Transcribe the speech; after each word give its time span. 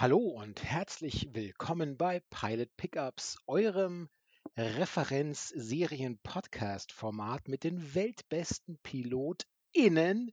Hallo 0.00 0.16
und 0.16 0.64
herzlich 0.64 1.28
willkommen 1.34 1.96
bei 1.98 2.22
Pilot 2.30 2.74
Pickups, 2.78 3.36
eurem 3.46 4.08
Referenz-Serien-Podcast-Format 4.56 7.48
mit 7.48 7.64
den 7.64 7.94
weltbesten 7.94 8.78
PilotInnen 8.78 10.32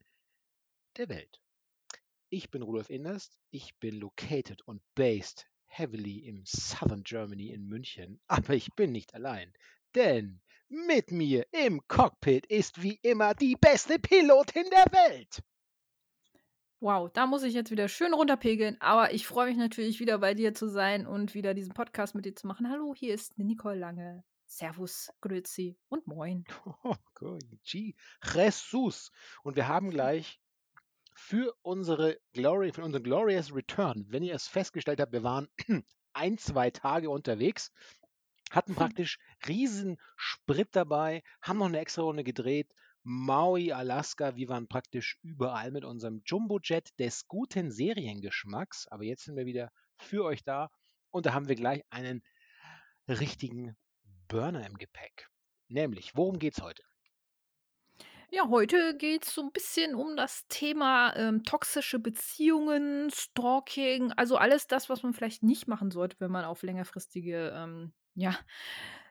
der 0.96 1.10
Welt. 1.10 1.42
Ich 2.30 2.50
bin 2.50 2.62
Rudolf 2.62 2.90
Inderst, 2.90 3.38
ich 3.52 3.78
bin 3.78 4.00
located 4.00 4.62
und 4.62 4.82
based 4.96 5.50
heavily 5.66 6.20
im 6.20 6.46
Southern 6.46 7.04
Germany 7.04 7.50
in 7.50 7.66
München, 7.66 8.22
aber 8.28 8.54
ich 8.54 8.74
bin 8.74 8.94
nicht 8.94 9.16
allein, 9.16 9.52
denn 9.96 10.40
mit 10.70 11.12
mir 11.12 11.46
im 11.52 11.86
Cockpit 11.90 12.46
ist 12.46 12.82
wie 12.82 13.00
immer 13.02 13.36
die 13.36 13.58
beste 13.58 14.00
Pilotin 14.00 14.70
der 14.72 14.86
Welt. 14.94 15.44
Wow, 16.80 17.10
da 17.12 17.26
muss 17.26 17.42
ich 17.42 17.56
jetzt 17.56 17.72
wieder 17.72 17.88
schön 17.88 18.14
runterpegeln, 18.14 18.78
aber 18.80 19.12
ich 19.12 19.26
freue 19.26 19.48
mich 19.48 19.58
natürlich 19.58 20.00
wieder 20.00 20.20
bei 20.20 20.36
dir 20.36 20.54
zu 20.54 20.70
sein 20.70 21.08
und 21.08 21.34
wieder 21.34 21.56
diesen 21.56 21.74
Podcast 21.74 22.14
mit 22.14 22.26
dir 22.26 22.36
zu 22.36 22.46
machen. 22.46 22.70
Hallo, 22.70 22.94
hier 22.96 23.16
ist 23.16 23.40
Nicole 23.40 23.80
Lange. 23.80 24.24
Servus, 24.46 25.10
Grüezi 25.20 25.76
und 25.90 26.06
Moin. 26.06 26.46
Oh, 27.20 27.40
Jesus. 27.64 29.12
Und 29.42 29.56
wir 29.56 29.68
haben 29.68 29.90
gleich 29.90 30.40
für 31.16 31.56
unsere 31.64 32.20
Glory, 32.34 32.72
für 32.72 32.84
unseren 32.84 33.02
Glorious 33.02 33.56
Return, 33.56 34.06
wenn 34.10 34.22
ihr 34.22 34.36
es 34.36 34.48
festgestellt 34.48 35.02
habt, 35.02 35.14
wir 35.14 35.24
waren 35.24 35.48
ein, 36.14 36.38
zwei 36.38 36.70
Tage 36.70 37.10
unterwegs, 37.10 37.72
hatten 38.52 38.76
praktisch 38.76 39.18
riesen 39.48 39.98
Sprit 40.16 40.70
dabei, 40.74 41.24
haben 41.42 41.58
noch 41.58 41.66
eine 41.66 41.80
extra 41.80 42.04
Runde 42.04 42.24
gedreht, 42.24 42.72
Maui, 43.10 43.72
Alaska. 43.72 44.36
Wir 44.36 44.50
waren 44.50 44.68
praktisch 44.68 45.18
überall 45.24 45.72
mit 45.72 45.86
unserem 45.86 46.24
Jumbo-Jet 46.26 46.90
des 47.00 47.26
guten 47.30 47.72
Seriengeschmacks. 47.72 48.86
Aber 48.90 49.06
jetzt 49.06 49.24
sind 49.24 49.38
wir 49.38 49.46
wieder 49.46 49.72
für 49.96 50.26
euch 50.26 50.44
da 50.44 50.70
und 51.10 51.26
da 51.26 51.34
haben 51.34 51.48
wir 51.48 51.56
gleich 51.56 51.84
einen 51.90 52.22
richtigen 53.08 53.78
Burner 54.28 54.68
im 54.68 54.78
Gepäck. 54.78 55.30
Nämlich, 55.70 56.18
worum 56.18 56.38
geht's 56.38 56.62
heute? 56.62 56.84
Ja, 58.30 58.50
heute 58.50 58.98
geht 58.98 59.24
es 59.24 59.34
so 59.34 59.42
ein 59.42 59.54
bisschen 59.54 59.96
um 59.96 60.18
das 60.18 60.46
Thema 60.50 61.16
ähm, 61.16 61.44
toxische 61.44 62.00
Beziehungen, 62.00 63.10
Stalking, 63.10 64.12
also 64.18 64.36
alles 64.36 64.68
das, 64.68 64.90
was 64.90 65.02
man 65.04 65.14
vielleicht 65.14 65.44
nicht 65.44 65.66
machen 65.66 65.92
sollte, 65.92 66.20
wenn 66.20 66.32
man 66.32 66.44
auf 66.44 66.62
längerfristige 66.62 67.54
ähm, 67.56 67.94
ja, 68.16 68.38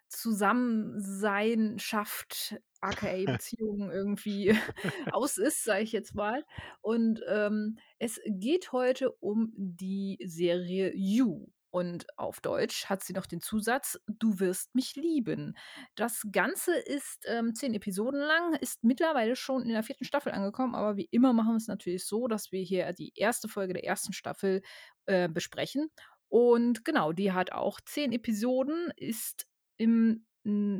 Zusammensein 0.09 1.79
schafft, 1.79 2.61
aka 2.87 3.25
Beziehungen 3.41 3.91
irgendwie 3.91 4.57
aus 5.13 5.39
ist, 5.39 5.65
sage 5.65 5.83
ich 5.83 5.93
jetzt 5.93 6.15
mal. 6.15 6.45
Und 6.81 7.21
ähm, 7.29 7.79
es 7.99 8.21
geht 8.27 8.73
heute 8.73 9.11
um 9.13 9.53
die 9.57 10.19
Serie 10.25 10.93
You. 10.95 11.47
Und 11.71 12.07
auf 12.17 12.41
Deutsch 12.41 12.87
hat 12.87 13.05
sie 13.05 13.13
noch 13.13 13.27
den 13.27 13.43
Zusatz 13.43 13.99
Du 14.07 14.41
wirst 14.41 14.75
mich 14.75 14.97
lieben. 14.97 15.59
Das 15.95 16.23
Ganze 16.33 16.75
ist 16.75 17.27
ähm, 17.27 17.55
zehn 17.55 17.75
Episoden 17.75 18.21
lang, 18.21 18.55
ist 18.55 18.83
mittlerweile 18.83 19.37
schon 19.37 19.63
in 19.63 19.73
der 19.73 19.83
vierten 19.83 20.07
Staffel 20.07 20.33
angekommen, 20.33 20.75
aber 20.75 20.97
wie 20.97 21.09
immer 21.11 21.35
machen 21.35 21.51
wir 21.51 21.57
es 21.57 21.67
natürlich 21.67 22.07
so, 22.07 22.29
dass 22.29 22.51
wir 22.51 22.63
hier 22.63 22.91
die 22.95 23.13
erste 23.15 23.49
Folge 23.49 23.75
der 23.75 23.85
ersten 23.85 24.15
Staffel 24.15 24.63
äh, 25.05 25.29
besprechen. 25.29 25.91
Und 26.29 26.85
genau, 26.85 27.13
die 27.13 27.33
hat 27.33 27.53
auch 27.53 27.79
zehn 27.85 28.13
Episoden, 28.13 28.91
ist 28.97 29.47
im 29.77 30.25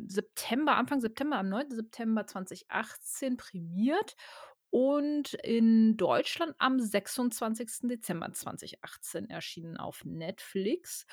September, 0.07 0.77
Anfang 0.77 1.01
September, 1.01 1.39
am 1.39 1.49
9. 1.49 1.71
September 1.71 2.27
2018 2.27 3.37
prämiert 3.37 4.17
und 4.71 5.35
in 5.35 5.97
Deutschland 5.97 6.55
am 6.59 6.79
26. 6.79 7.89
Dezember 7.89 8.33
2018 8.33 9.31
erschienen 9.31 9.77
auf 9.77 10.05
Netflix. 10.05 11.07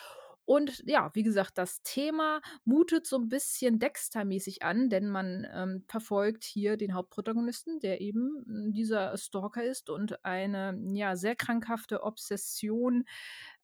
Und 0.46 0.84
ja, 0.86 1.10
wie 1.14 1.24
gesagt, 1.24 1.58
das 1.58 1.82
Thema 1.84 2.42
mutet 2.66 3.08
so 3.08 3.18
ein 3.18 3.30
bisschen 3.30 3.80
Dexter-mäßig 3.80 4.62
an, 4.62 4.90
denn 4.90 5.08
man 5.08 5.48
ähm, 5.54 5.86
verfolgt 5.88 6.44
hier 6.44 6.76
den 6.76 6.94
Hauptprotagonisten, 6.94 7.80
der 7.80 8.02
eben 8.02 8.44
hm, 8.46 8.74
dieser 8.74 9.16
Stalker 9.18 9.64
ist 9.64 9.90
und 9.90 10.26
eine 10.26 10.78
ja 10.94 11.16
sehr 11.16 11.36
krankhafte 11.36 12.04
Obsession 12.04 13.06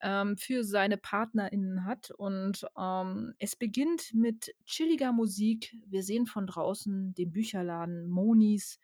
ähm, 0.02 0.38
für 0.38 0.64
seine 0.64 0.98
PartnerInnen 0.98 1.86
hat. 1.86 2.12
Und 2.12 2.66
ähm, 2.78 3.34
es 3.40 3.56
beginnt 3.56 4.14
mit 4.14 4.54
chilliger 4.66 5.12
Musik. 5.12 5.76
Wir 5.86 6.04
sehen 6.04 6.26
von 6.26 6.48
draußen 6.48 7.14
den 7.14 7.32
Bücherladen 7.32 8.08
Monis 8.08 8.80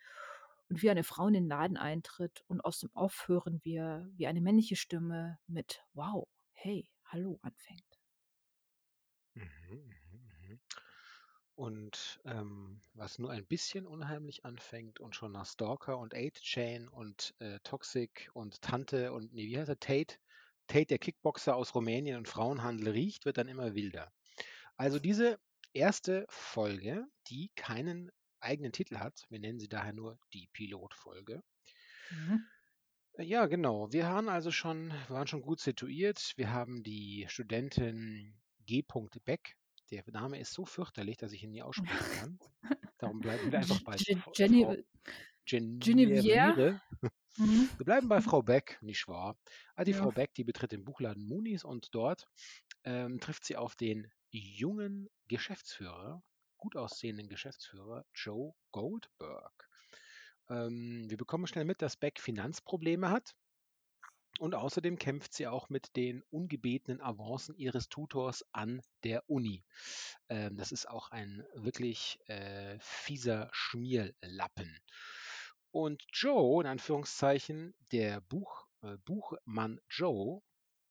und 0.69 0.81
wie 0.81 0.89
eine 0.89 1.03
Frau 1.03 1.27
in 1.27 1.33
den 1.33 1.47
Laden 1.47 1.77
eintritt 1.77 2.43
und 2.47 2.61
aus 2.61 2.79
dem 2.79 2.89
Off 2.93 3.27
hören 3.27 3.59
wir, 3.63 4.09
wie 4.15 4.27
eine 4.27 4.41
männliche 4.41 4.75
Stimme 4.75 5.37
mit 5.47 5.83
Wow, 5.93 6.27
hey, 6.53 6.87
Hallo 7.05 7.39
anfängt. 7.43 7.99
Mhm, 9.35 9.45
mhm, 9.69 10.29
mhm. 10.47 10.59
Und 11.53 12.19
ähm, 12.25 12.81
was 12.93 13.19
nur 13.19 13.31
ein 13.31 13.45
bisschen 13.45 13.85
unheimlich 13.85 14.43
anfängt 14.43 14.99
und 14.99 15.15
schon 15.15 15.31
nach 15.31 15.45
Stalker 15.45 15.97
und 15.99 16.13
8-Chain 16.13 16.87
und 16.89 17.35
äh, 17.39 17.59
Toxic 17.63 18.29
und 18.33 18.61
Tante 18.61 19.13
und, 19.13 19.33
nee, 19.33 19.47
wie 19.47 19.57
heißt 19.57 19.69
er, 19.69 19.79
Tate, 19.79 20.17
Tate, 20.67 20.87
der 20.87 20.99
Kickboxer 20.99 21.55
aus 21.55 21.75
Rumänien 21.75 22.17
und 22.17 22.27
Frauenhandel 22.27 22.89
riecht, 22.89 23.25
wird 23.25 23.37
dann 23.37 23.47
immer 23.47 23.75
wilder. 23.75 24.11
Also 24.77 24.99
diese 24.99 25.39
erste 25.73 26.25
Folge, 26.29 27.05
die 27.29 27.51
keinen 27.55 28.11
eigenen 28.39 28.71
Titel 28.71 28.97
hat, 28.97 29.25
wir 29.29 29.39
nennen 29.39 29.59
sie 29.59 29.69
daher 29.69 29.93
nur 29.93 30.19
die 30.33 30.47
Pilotfolge, 30.53 31.43
Mhm. 32.11 32.45
Ja, 33.17 33.45
genau. 33.45 33.91
Wir 33.93 34.03
waren 34.03 34.29
also 34.29 34.51
schon 34.51 34.93
waren 35.07 35.27
schon 35.27 35.41
gut 35.41 35.59
situiert. 35.59 36.33
Wir 36.35 36.51
haben 36.51 36.83
die 36.83 37.25
Studentin 37.29 38.35
G. 38.65 38.83
Beck. 39.23 39.55
Der 39.91 40.03
Name 40.11 40.39
ist 40.39 40.53
so 40.53 40.65
fürchterlich, 40.65 41.17
dass 41.17 41.31
ich 41.31 41.43
ihn 41.43 41.51
nie 41.51 41.61
aussprechen 41.61 42.11
kann. 42.19 42.39
Darum 42.97 43.19
bleiben 43.21 43.51
wir 43.51 43.59
einfach 43.59 43.81
bei 43.83 43.95
Jenny 43.97 44.63
Frau. 44.63 44.75
Mhm. 47.37 47.69
Wir 47.77 47.85
bleiben 47.85 48.07
bei 48.07 48.21
Frau 48.21 48.41
Beck, 48.41 48.77
nicht 48.81 49.07
wahr? 49.07 49.37
Also 49.75 49.91
die 49.91 49.97
ja. 49.97 50.03
Frau 50.03 50.11
Beck, 50.11 50.33
die 50.35 50.43
betritt 50.43 50.71
den 50.71 50.85
Buchladen 50.85 51.27
Moonies 51.27 51.63
und 51.63 51.93
dort 51.93 52.27
ähm, 52.83 53.19
trifft 53.19 53.45
sie 53.45 53.57
auf 53.57 53.75
den 53.75 54.11
jungen 54.29 55.09
Geschäftsführer, 55.27 56.23
gut 56.57 56.75
aussehenden 56.75 57.27
Geschäftsführer 57.27 58.05
Joe 58.13 58.53
Goldberg. 58.71 59.69
Ähm, 60.49 61.09
wir 61.09 61.17
bekommen 61.17 61.47
schnell 61.47 61.65
mit, 61.65 61.81
dass 61.81 61.97
Beck 61.97 62.19
Finanzprobleme 62.19 63.09
hat. 63.09 63.35
Und 64.37 64.53
außerdem 64.53 64.99
kämpft 64.99 65.33
sie 65.33 65.47
auch 65.47 65.69
mit 65.69 65.95
den 65.95 66.21
ungebetenen 66.29 67.01
Avancen 67.01 67.55
ihres 67.55 67.87
Tutors 67.87 68.43
an 68.51 68.81
der 69.03 69.29
Uni. 69.29 69.63
Ähm, 70.27 70.57
das 70.57 70.73
ist 70.73 70.89
auch 70.89 71.09
ein 71.11 71.45
wirklich 71.53 72.19
äh, 72.27 72.77
fieser 72.81 73.49
Schmierlappen. 73.53 74.77
Und 75.75 76.05
Joe, 76.13 76.63
in 76.63 76.67
Anführungszeichen, 76.67 77.75
der 77.91 78.21
Buch, 78.21 78.65
äh, 78.81 78.95
Buchmann 79.03 79.81
Joe, 79.89 80.41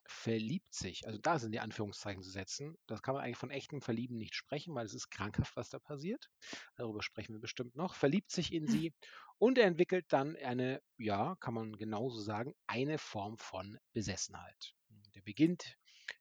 verliebt 0.05 0.75
sich, 0.75 1.07
also 1.07 1.19
da 1.19 1.39
sind 1.39 1.53
die 1.53 1.61
Anführungszeichen 1.61 2.23
zu 2.23 2.29
setzen. 2.29 2.77
Das 2.87 3.01
kann 3.01 3.15
man 3.15 3.25
eigentlich 3.25 3.39
von 3.39 3.51
echtem 3.51 3.81
Verlieben 3.81 4.19
nicht 4.19 4.35
sprechen, 4.35 4.75
weil 4.75 4.85
es 4.85 4.93
ist 4.93 5.09
krankhaft, 5.09 5.57
was 5.57 5.71
da 5.71 5.79
passiert. 5.79 6.29
Darüber 6.77 7.03
sprechen 7.03 7.33
wir 7.33 7.41
bestimmt 7.41 7.75
noch. 7.77 7.95
Verliebt 7.95 8.31
sich 8.31 8.53
in 8.53 8.67
sie 8.67 8.93
und 9.39 9.57
er 9.57 9.69
entwickelt 9.69 10.05
dann 10.11 10.37
eine, 10.37 10.83
ja, 10.99 11.35
kann 11.41 11.55
man 11.55 11.79
genauso 11.79 12.21
sagen, 12.21 12.53
eine 12.67 12.99
Form 12.99 13.39
von 13.39 13.79
Besessenheit. 13.95 14.75
Der 15.15 15.23
beginnt 15.23 15.79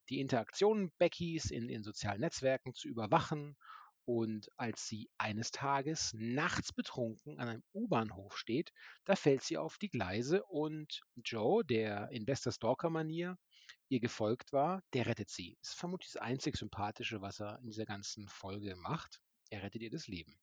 die 0.08 0.22
Interaktionen 0.22 0.94
Beckys 1.00 1.52
in, 1.52 1.68
in 1.68 1.84
sozialen 1.84 2.22
Netzwerken 2.22 2.74
zu 2.74 2.88
überwachen 2.88 3.58
und 4.06 4.50
als 4.58 4.88
sie 4.88 5.10
eines 5.18 5.52
Tages 5.52 6.14
nachts 6.14 6.74
betrunken 6.74 7.40
an 7.40 7.48
einem 7.48 7.64
U-Bahnhof 7.74 8.38
steht, 8.38 8.72
da 9.06 9.16
fällt 9.16 9.44
sie 9.44 9.58
auf 9.58 9.78
die 9.78 9.90
Gleise 9.90 10.44
und 10.44 11.02
Joe, 11.16 11.64
der 11.64 12.10
in 12.12 12.26
bester 12.26 12.52
Stalker-Manier 12.52 13.38
ihr 13.90 14.00
gefolgt 14.00 14.52
war, 14.52 14.82
der 14.94 15.06
rettet 15.06 15.30
sie. 15.30 15.58
Ist 15.62 15.76
vermutlich 15.76 16.12
das 16.12 16.22
einzig 16.22 16.58
Sympathische, 16.58 17.22
was 17.22 17.40
er 17.40 17.60
in 17.60 17.68
dieser 17.68 17.86
ganzen 17.86 18.28
Folge 18.28 18.76
macht. 18.76 19.22
Er 19.50 19.64
rettet 19.64 19.82
ihr 19.82 19.92
das 19.92 20.08
Leben. 20.08 20.38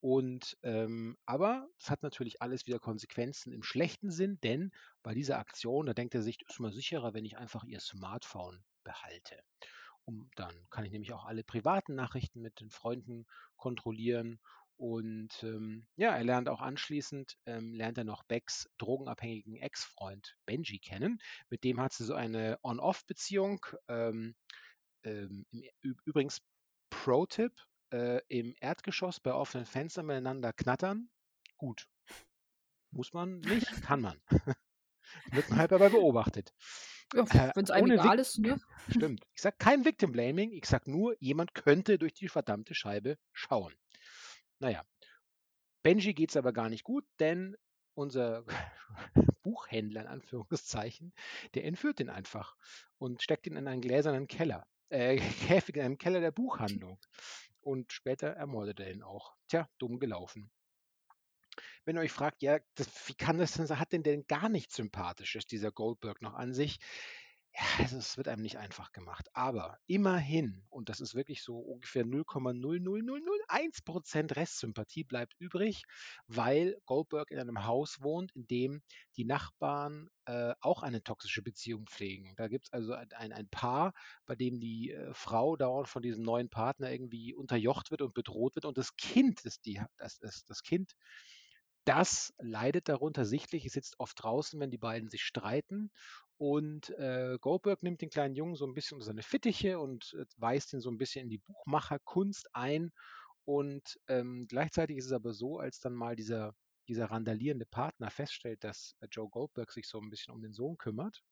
Und 0.00 0.56
ähm, 0.62 1.18
aber 1.26 1.68
es 1.78 1.90
hat 1.90 2.02
natürlich 2.02 2.40
alles 2.40 2.66
wieder 2.66 2.78
Konsequenzen 2.78 3.52
im 3.52 3.62
schlechten 3.62 4.10
Sinn, 4.10 4.40
denn 4.42 4.72
bei 5.02 5.12
dieser 5.12 5.38
Aktion, 5.38 5.86
da 5.86 5.92
denkt 5.92 6.14
er 6.14 6.22
sich, 6.22 6.40
ist 6.48 6.58
mal 6.58 6.72
sicherer, 6.72 7.12
wenn 7.12 7.26
ich 7.26 7.36
einfach 7.36 7.64
ihr 7.64 7.80
Smartphone 7.80 8.64
behalte. 8.82 9.42
Um, 10.04 10.30
dann 10.36 10.54
kann 10.70 10.84
ich 10.84 10.92
nämlich 10.92 11.12
auch 11.12 11.24
alle 11.24 11.44
privaten 11.44 11.94
Nachrichten 11.94 12.40
mit 12.40 12.60
den 12.60 12.70
Freunden 12.70 13.26
kontrollieren. 13.56 14.40
Und 14.76 15.42
ähm, 15.42 15.86
ja, 15.96 16.16
er 16.16 16.24
lernt 16.24 16.48
auch 16.48 16.62
anschließend, 16.62 17.36
ähm, 17.44 17.74
lernt 17.74 17.98
er 17.98 18.04
noch 18.04 18.22
Becks 18.22 18.68
drogenabhängigen 18.78 19.56
Ex-Freund 19.56 20.38
Benji 20.46 20.78
kennen. 20.78 21.20
Mit 21.50 21.64
dem 21.64 21.80
hat 21.80 21.92
sie 21.92 22.04
so 22.04 22.14
eine 22.14 22.58
On-Off-Beziehung. 22.62 23.66
Ähm, 23.88 24.34
ähm 25.04 25.44
übrigens, 26.04 26.40
Pro-Tipp, 26.88 27.52
äh, 27.92 28.20
im 28.28 28.54
Erdgeschoss 28.60 29.20
bei 29.20 29.32
offenen 29.32 29.66
Fenstern 29.66 30.06
miteinander 30.06 30.52
knattern. 30.52 31.10
Gut. 31.56 31.86
Muss 32.90 33.12
man 33.12 33.40
nicht, 33.40 33.82
kann 33.82 34.00
man. 34.00 34.20
Wird 35.32 35.50
man 35.50 35.58
halt 35.58 35.72
dabei 35.72 35.88
beobachtet. 35.88 36.52
Ja, 37.14 37.22
Äh, 37.24 37.52
wenn 37.54 37.64
es 37.64 37.70
einem 37.70 37.90
egal 37.90 38.18
ist, 38.18 38.38
ne? 38.38 38.60
stimmt. 38.88 39.24
Ich 39.34 39.42
sage 39.42 39.56
kein 39.58 39.84
Victim 39.84 40.12
Blaming, 40.12 40.52
ich 40.52 40.66
sage 40.66 40.90
nur, 40.90 41.16
jemand 41.20 41.54
könnte 41.54 41.98
durch 41.98 42.14
die 42.14 42.28
verdammte 42.28 42.74
Scheibe 42.74 43.18
schauen. 43.32 43.74
Na 44.58 44.70
ja. 44.70 44.84
Benji 45.82 46.14
geht's 46.14 46.36
aber 46.36 46.52
gar 46.52 46.68
nicht 46.68 46.84
gut, 46.84 47.04
denn 47.18 47.56
unser 47.94 48.44
Buchhändler 49.42 50.02
in 50.02 50.06
Anführungszeichen, 50.06 51.12
der 51.54 51.64
entführt 51.64 52.00
ihn 52.00 52.10
einfach 52.10 52.54
und 52.98 53.22
steckt 53.22 53.46
ihn 53.46 53.56
in 53.56 53.66
einen 53.66 53.80
gläsernen 53.80 54.26
Keller, 54.28 54.66
äh, 54.90 55.16
Käfig 55.64 55.76
in 55.76 55.82
einem 55.82 55.98
Keller 55.98 56.20
der 56.20 56.32
Buchhandlung. 56.32 56.98
Und 57.62 57.92
später 57.92 58.28
ermordet 58.28 58.80
er 58.80 58.90
ihn 58.90 59.02
auch. 59.02 59.34
Tja, 59.48 59.68
dumm 59.78 59.98
gelaufen. 59.98 60.50
Wenn 61.84 61.96
ihr 61.96 62.02
euch 62.02 62.12
fragt, 62.12 62.42
ja, 62.42 62.58
das, 62.74 62.88
wie 63.08 63.14
kann 63.14 63.38
das 63.38 63.52
denn, 63.52 63.78
hat 63.78 63.92
denn 63.92 64.02
denn 64.02 64.26
gar 64.26 64.48
nichts 64.48 64.76
Sympathisches, 64.76 65.46
dieser 65.46 65.72
Goldberg 65.72 66.22
noch 66.22 66.34
an 66.34 66.54
sich? 66.54 66.78
Ja, 67.52 67.62
also 67.78 67.98
es 67.98 68.16
wird 68.16 68.28
einem 68.28 68.42
nicht 68.42 68.58
einfach 68.58 68.92
gemacht. 68.92 69.26
Aber 69.32 69.76
immerhin, 69.86 70.62
und 70.68 70.88
das 70.88 71.00
ist 71.00 71.16
wirklich 71.16 71.42
so 71.42 71.58
ungefähr 71.58 72.04
0,00001% 72.04 74.36
Restsympathie 74.36 75.02
bleibt 75.04 75.34
übrig, 75.40 75.82
weil 76.28 76.76
Goldberg 76.86 77.32
in 77.32 77.40
einem 77.40 77.66
Haus 77.66 78.00
wohnt, 78.00 78.30
in 78.36 78.46
dem 78.46 78.82
die 79.16 79.24
Nachbarn 79.24 80.08
äh, 80.26 80.54
auch 80.60 80.84
eine 80.84 81.02
toxische 81.02 81.42
Beziehung 81.42 81.86
pflegen. 81.86 82.34
Da 82.36 82.46
gibt 82.46 82.66
es 82.66 82.72
also 82.72 82.92
ein, 82.92 83.32
ein, 83.32 83.48
Paar, 83.48 83.94
bei 84.26 84.36
dem 84.36 84.60
die 84.60 84.92
äh, 84.92 85.12
Frau 85.12 85.56
dauernd 85.56 85.88
von 85.88 86.02
diesem 86.02 86.22
neuen 86.22 86.50
Partner 86.50 86.92
irgendwie 86.92 87.34
unterjocht 87.34 87.90
wird 87.90 88.02
und 88.02 88.14
bedroht 88.14 88.54
wird 88.54 88.64
und 88.64 88.78
das 88.78 88.94
Kind, 88.96 89.44
das, 89.44 89.60
die, 89.60 89.82
das, 89.96 90.20
das, 90.20 90.44
das 90.44 90.62
Kind, 90.62 90.94
das 91.84 92.34
leidet 92.38 92.88
darunter 92.88 93.24
sichtlich. 93.24 93.64
Es 93.66 93.72
sitzt 93.72 93.98
oft 93.98 94.22
draußen, 94.22 94.58
wenn 94.60 94.70
die 94.70 94.78
beiden 94.78 95.08
sich 95.08 95.22
streiten. 95.22 95.90
Und 96.36 96.90
äh, 96.98 97.36
Goldberg 97.40 97.82
nimmt 97.82 98.00
den 98.00 98.10
kleinen 98.10 98.34
Jungen 98.34 98.56
so 98.56 98.66
ein 98.66 98.74
bisschen 98.74 98.96
unter 98.96 99.06
seine 99.06 99.22
Fittiche 99.22 99.78
und 99.78 100.14
äh, 100.18 100.24
weist 100.38 100.72
ihn 100.72 100.80
so 100.80 100.90
ein 100.90 100.98
bisschen 100.98 101.24
in 101.24 101.28
die 101.28 101.38
Buchmacherkunst 101.38 102.54
ein. 102.54 102.92
Und 103.44 103.98
ähm, 104.08 104.46
gleichzeitig 104.48 104.96
ist 104.96 105.06
es 105.06 105.12
aber 105.12 105.32
so, 105.32 105.58
als 105.58 105.80
dann 105.80 105.94
mal 105.94 106.16
dieser, 106.16 106.54
dieser 106.88 107.06
randalierende 107.06 107.66
Partner 107.66 108.10
feststellt, 108.10 108.64
dass 108.64 108.96
äh, 109.00 109.08
Joe 109.10 109.28
Goldberg 109.28 109.70
sich 109.72 109.86
so 109.86 110.00
ein 110.00 110.10
bisschen 110.10 110.32
um 110.34 110.40
den 110.40 110.52
Sohn 110.52 110.78
kümmert 110.78 111.22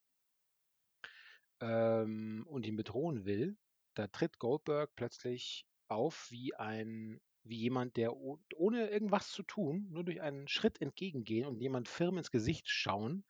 ähm, 1.61 2.45
und 2.49 2.67
ihn 2.67 2.77
bedrohen 2.77 3.25
will, 3.25 3.57
da 3.95 4.09
tritt 4.09 4.39
Goldberg 4.39 4.91
plötzlich 4.95 5.67
auf 5.89 6.27
wie 6.31 6.55
ein 6.55 7.21
wie 7.45 7.57
jemand, 7.57 7.97
der 7.97 8.15
oh 8.15 8.39
ohne 8.57 8.89
irgendwas 8.91 9.31
zu 9.31 9.43
tun, 9.43 9.89
nur 9.91 10.05
durch 10.05 10.21
einen 10.21 10.49
Schritt 10.49 10.81
entgegengehen 10.81 11.47
und 11.47 11.61
jemand 11.61 11.89
firm 11.89 12.19
ins 12.19 12.31
Gesicht 12.31 12.69
schauen. 12.69 13.25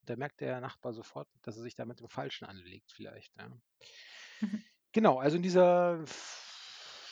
Und 0.00 0.10
da 0.10 0.16
merkt 0.16 0.40
der 0.40 0.60
Nachbar 0.60 0.92
sofort, 0.92 1.28
dass 1.42 1.56
er 1.56 1.62
sich 1.62 1.74
da 1.74 1.84
mit 1.84 2.00
dem 2.00 2.08
Falschen 2.08 2.44
anlegt 2.44 2.92
vielleicht, 2.92 3.36
ja. 3.36 3.48
Mhm. 4.40 4.64
Genau, 4.92 5.18
also 5.18 5.36
in 5.36 5.42
dieser 5.42 6.04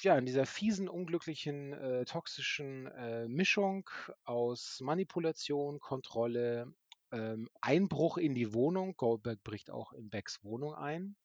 ja, 0.03 0.17
in 0.17 0.27
dieser 0.27 0.47
fiesen, 0.47 0.89
unglücklichen, 0.89 1.73
äh, 1.73 2.05
toxischen 2.05 2.87
äh, 2.87 3.29
Mischung 3.29 3.89
aus 4.25 4.81
Manipulation, 4.81 5.79
Kontrolle, 5.79 6.73
ähm, 7.13 7.49
Einbruch 7.61 8.17
in 8.17 8.35
die 8.35 8.55
Wohnung. 8.55 8.97
Goldberg 8.97 9.43
bricht 9.43 9.71
auch 9.71 9.93
in 9.93 10.11
Becks 10.11 10.43
Wohnung 10.43 10.75
ein. 10.75 11.17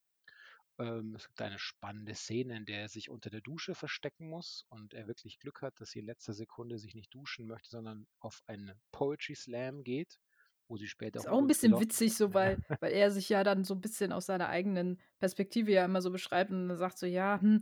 Ähm, 0.80 1.16
es 1.16 1.28
gibt 1.28 1.42
eine 1.42 1.60
spannende 1.60 2.16
Szene, 2.16 2.58
in 2.58 2.66
der 2.66 2.82
er 2.82 2.90
sich 2.90 3.10
unter 3.10 3.30
der 3.30 3.42
Dusche 3.42 3.76
verstecken 3.76 4.30
muss 4.30 4.66
und 4.70 4.94
er 4.94 5.08
wirklich 5.08 5.40
Glück 5.40 5.62
hat, 5.62 5.80
dass 5.82 5.92
sie 5.92 6.00
in 6.00 6.06
letzter 6.06 6.34
Sekunde 6.34 6.80
sich 6.80 6.96
nicht 6.96 7.14
duschen 7.14 7.48
möchte, 7.48 7.70
sondern 7.70 8.08
auf 8.20 8.42
einen 8.48 8.82
Poetry 8.92 9.36
Slam 9.36 9.84
geht, 9.84 10.20
wo 10.68 10.78
sie 10.78 10.88
später 10.88 11.22
Ist 11.22 11.28
auch 11.28 11.30
auch 11.30 11.40
ein 11.40 11.48
bisschen 11.48 11.80
witzig 11.80 12.16
so, 12.18 12.34
weil 12.34 12.60
weil 12.82 12.92
er 12.92 13.10
sich 13.12 13.30
ja 13.30 13.44
dann 13.44 13.64
so 13.64 13.74
'n 13.74 13.80
bisschen 13.82 14.12
aus 14.12 14.26
seiner 14.26 14.50
eigenen 14.50 15.00
Perspektive 15.20 15.72
ja 15.72 15.86
immer 15.86 16.02
so 16.02 16.12
beschreibt 16.12 16.52
und 16.52 16.68
dann 16.68 16.78
sagt 16.78 16.98
so: 16.98 17.06
„Ja, 17.06 17.40
hm, 17.42 17.62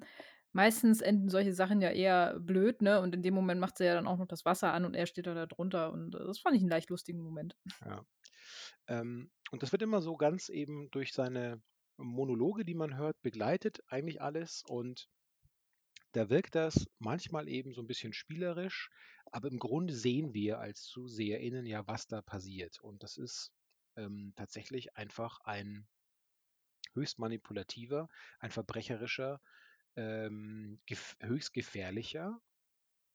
meistens 0.54 1.02
enden 1.02 1.30
solche 1.30 1.54
Sachen 1.54 1.80
ja 1.82 1.92
eher 1.92 2.40
blöd, 2.40 2.82
ne?“ 2.82 3.00
Und 3.02 3.14
in 3.16 3.22
dem 3.22 3.36
Moment 3.36 3.60
macht 3.62 3.78
sie 3.78 3.86
ja 3.86 3.94
dann 3.96 4.08
auch 4.08 4.18
noch 4.18 4.28
das 4.28 4.46
Wasser 4.46 4.74
an 4.74 4.86
und 4.86 4.96
er 4.96 5.06
steht 5.06 5.28
dann 5.28 5.36
da 5.36 5.46
drunter 5.46 5.92
und, 5.94 6.16
äh, 6.16 6.20
das 6.26 6.40
fand 6.40 6.56
ich 6.56 6.64
'n 6.64 6.70
leicht 6.70 6.90
lustigen 6.90 7.22
Moment. 7.22 7.56
Ja. 7.86 8.06
Ähm, 8.88 9.32
und 9.52 9.64
das 9.64 9.72
wird 9.74 9.82
immer 9.84 10.02
so 10.02 10.18
ganz 10.18 10.50
eben 10.50 10.90
durch 10.92 11.14
seine 11.14 11.62
Monologe, 11.98 12.66
die 12.66 12.76
man 12.76 12.98
hört, 12.98 13.22
begleitet, 13.22 13.82
eigentlich 13.88 14.22
alles. 14.22 14.64
Und 14.68 15.10
da 16.14 16.30
wirkt 16.30 16.56
das 16.56 16.88
manchmal 17.00 17.48
eben 17.48 17.74
so 17.74 17.82
ein 17.82 17.88
bisschen 17.88 18.14
spielerisch, 18.14 18.90
aber 19.32 19.50
im 19.50 19.60
Grunde 19.60 19.94
sehen 19.94 20.34
wir 20.34 20.60
als 20.60 20.84
ZuseherInnen 20.84 21.66
ja, 21.66 21.88
was 21.88 22.08
da 22.08 22.22
passiert. 22.22 22.80
Und 22.82 23.04
das 23.04 23.18
ist 23.18 23.52
ähm, 23.96 24.34
tatsächlich 24.36 24.96
einfach 24.96 25.40
ein 25.42 25.88
höchst 26.94 27.20
manipulativer, 27.20 28.10
ein 28.40 28.52
verbrecherischer, 28.52 29.42
ähm, 29.96 30.80
gef 30.86 31.16
höchst 31.20 31.54
gefährlicher, 31.54 32.40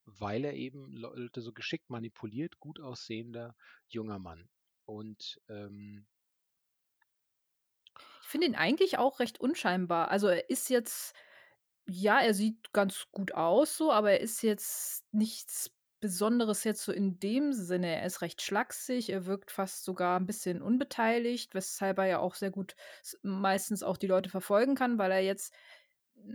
weil 0.05 0.43
er 0.43 0.53
eben 0.53 0.91
Leute 0.91 1.41
so 1.41 1.53
geschickt 1.53 1.89
manipuliert, 1.89 2.59
gut 2.59 2.79
aussehender 2.79 3.55
junger 3.87 4.19
Mann. 4.19 4.49
Und 4.85 5.39
ähm, 5.49 6.07
finde 8.29 8.47
ihn 8.47 8.55
eigentlich 8.55 8.97
auch 8.97 9.19
recht 9.19 9.39
unscheinbar. 9.39 10.09
Also, 10.11 10.27
er 10.27 10.49
ist 10.49 10.69
jetzt 10.69 11.13
ja, 11.87 12.19
er 12.21 12.33
sieht 12.35 12.73
ganz 12.73 13.07
gut 13.11 13.33
aus 13.33 13.77
so, 13.77 13.91
aber 13.91 14.11
er 14.11 14.21
ist 14.21 14.43
jetzt 14.43 15.05
nichts 15.13 15.71
Besonderes 16.01 16.63
jetzt 16.63 16.83
so 16.83 16.91
in 16.93 17.19
dem 17.19 17.53
Sinne. 17.53 17.87
Er 17.97 18.05
ist 18.05 18.21
recht 18.21 18.41
schlaksig, 18.41 19.09
er 19.11 19.25
wirkt 19.25 19.51
fast 19.51 19.83
sogar 19.85 20.17
'n 20.19 20.25
bisschen 20.27 20.61
unbeteiligt, 20.61 21.53
weshalb 21.55 21.97
er 21.99 22.05
ja 22.07 22.19
auch 22.19 22.35
sehr 22.35 22.51
gut 22.51 22.75
meistens 23.23 23.83
auch 23.83 23.97
die 23.97 24.07
Leute 24.07 24.29
verfolgen 24.29 24.75
kann, 24.75 24.97
weil 24.99 25.11
er 25.11 25.21
jetzt 25.21 25.53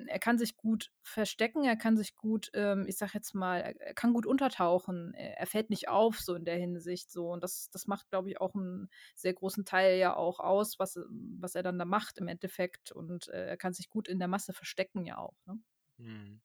er 0.06 0.18
kann 0.18 0.38
sich 0.38 0.56
gut 0.56 0.90
verstecken, 1.02 1.64
er 1.64 1.76
kann 1.76 1.96
sich 1.96 2.16
gut, 2.16 2.50
ähm, 2.54 2.86
ich 2.88 2.96
sage 2.96 3.12
jetzt 3.14 3.34
mal 3.34 3.60
er 3.60 3.94
kann 3.94 4.12
gut 4.14 4.26
untertauchen. 4.26 5.14
Er 5.14 5.46
fällt 5.46 5.70
nicht 5.70 5.88
auf 5.88 6.18
so 6.20 6.34
in 6.34 6.44
der 6.44 6.56
Hinsicht 6.58 7.10
so 7.10 7.30
und 7.30 7.42
das 7.44 7.70
das 7.70 7.86
macht, 7.86 8.08
glaube 8.10 8.30
ich, 8.30 8.40
auch 8.40 8.54
'n 8.54 8.88
sehr 9.14 9.34
großen 9.34 9.64
Teil 9.64 9.98
ja 9.98 10.14
auch 10.16 10.40
aus, 10.40 10.78
was 10.78 10.98
was 11.08 11.54
er 11.54 11.62
dann 11.62 11.78
da 11.78 11.84
macht 11.84 12.18
im 12.18 12.28
Endeffekt 12.28 12.92
und, 12.92 13.28
äh, 13.28 13.46
er 13.48 13.56
kann 13.56 13.72
sich 13.74 13.88
gut 13.90 14.08
in 14.08 14.18
der 14.18 14.28
Masse 14.28 14.52
verstecken 14.52 15.04
ja 15.06 15.18
auch, 15.18 15.36
ne? 15.46 15.58
Mhm. 15.98 16.40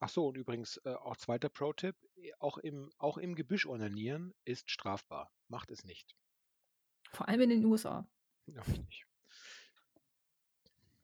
Ach 0.00 0.08
so, 0.10 0.28
und 0.28 0.36
übrigens, 0.36 0.78
äh, 0.84 0.94
auch 0.94 1.16
zweiter 1.18 1.48
Pro-Tipp, 1.50 1.96
äh, 2.16 2.32
auch 2.40 2.58
im 2.58 2.90
auch 2.98 3.18
im 3.18 3.34
Gebüsch 3.36 3.66
onanieren 3.66 4.34
ist 4.44 4.70
strafbar. 4.70 5.32
Macht 5.48 5.70
es 5.72 5.84
nicht. 5.84 6.16
Vor 7.12 7.28
allem 7.28 7.42
in 7.42 7.50
den 7.50 7.64
USA. 7.66 8.08
Ja, 8.46 8.62
richtig. 8.62 9.06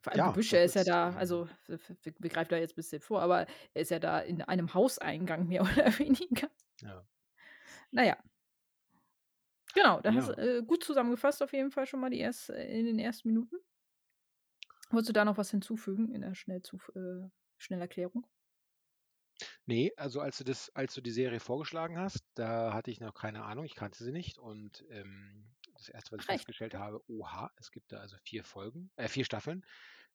Vor 0.05 0.13
allem 0.13 0.21
Ja, 0.21 0.37
er 0.51 0.63
ist 0.63 0.75
ja 0.75 0.83
da 0.83 1.13
also, 1.15 1.49
wir 1.67 2.29
greifen 2.29 2.49
da 2.51 2.57
jetzt 2.57 2.73
'n 2.73 2.75
bisschen 2.75 3.01
vor, 3.01 3.21
aber 3.23 3.47
er 3.73 3.81
ist 3.81 3.89
ja 3.89 3.97
da 3.97 4.19
in 4.19 4.43
einem 4.43 4.75
Hauseingang 4.75 5.47
mehr 5.47 5.61
oder 5.63 5.97
weniger. 5.97 6.49
Ja. 6.81 7.05
Na 7.91 8.03
ja. 8.05 8.15
Genau, 9.73 9.99
da 10.01 10.13
hast 10.13 10.29
du, 10.29 10.31
Ja. 10.31 10.37
äh, 10.37 10.63
gut 10.65 10.83
zusammengefasst 10.83 11.43
auf 11.43 11.51
jeden 11.53 11.71
Fall 11.71 11.85
schon 11.85 11.99
mal 11.99 12.09
die 12.09 12.19
erst 12.19 12.49
äh, 12.49 12.65
in 12.79 12.85
den 12.85 12.99
ersten 12.99 13.27
Minuten. 13.27 13.57
Wolltest 14.89 15.09
du 15.09 15.13
da 15.13 15.25
noch 15.25 15.37
was 15.37 15.51
hinzufügen 15.51 16.09
in 16.13 16.21
der 16.21 16.33
Schnellzuf 16.33 16.91
äh, 16.95 17.29
Schnellerklärung? 17.57 18.25
Ne, 19.67 19.91
also 19.97 20.21
als 20.21 20.37
du 20.37 20.43
das 20.43 20.69
als 20.75 20.93
du 20.93 21.01
die 21.01 21.11
Serie 21.11 21.39
vorgeschlagen 21.39 21.97
hast, 21.99 22.23
da 22.35 22.73
hatte 22.73 22.91
ich 22.91 22.99
noch 22.99 23.13
keine 23.13 23.43
Ahnung, 23.45 23.65
ich 23.65 23.75
kannte 23.75 24.03
sie 24.03 24.11
nicht 24.11 24.37
und, 24.37 24.85
ähm, 24.89 25.55
das 25.87 25.95
1., 25.95 26.11
was 26.13 26.19
ich 26.21 26.27
Ach 26.27 26.29
echt? 26.29 26.47
festgestellt 26.47 26.73
habe, 26.75 27.01
oha, 27.07 27.51
es 27.57 27.71
gibt 27.71 27.91
da 27.91 27.97
also 27.99 28.17
4 28.23 28.43
Folgen 28.43 28.91
äh, 28.97 29.07
4 29.07 29.25
Staffeln, 29.25 29.65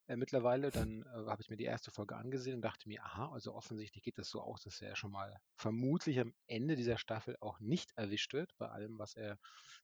äh, 0.08 0.16
mittlerweile. 0.16 0.70
Dann, 0.72 1.02
äh, 1.02 1.08
habe 1.30 1.42
ich 1.42 1.50
mir 1.50 1.56
die 1.56 1.64
1. 1.66 1.90
Folge 1.90 2.16
angesehen 2.16 2.56
und 2.56 2.62
dachte 2.62 2.88
mir: 2.88 3.04
„Aha, 3.04 3.32
also 3.32 3.54
offensichtlich 3.54 4.02
geht 4.04 4.18
das 4.18 4.30
so 4.30 4.40
aus, 4.42 4.62
dass 4.62 4.80
er 4.82 4.96
schon 4.96 5.12
mal 5.12 5.40
vermutlich 5.56 6.20
am 6.20 6.34
Ende 6.48 6.76
dieser 6.76 6.98
Staffel 6.98 7.36
auch 7.40 7.60
nicht 7.60 7.92
erwischt 7.96 8.32
wird 8.34 8.52
bei 8.58 8.68
allem, 8.70 8.98
was 8.98 9.14
er 9.16 9.38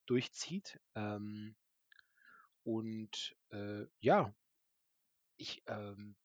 durchzieht.“ 0.07 0.81
Ähm 0.97 1.55
und, 2.66 3.37
äh, 3.50 3.87
ja 4.00 4.35
ich, 5.40 5.62
ähm 5.66 6.16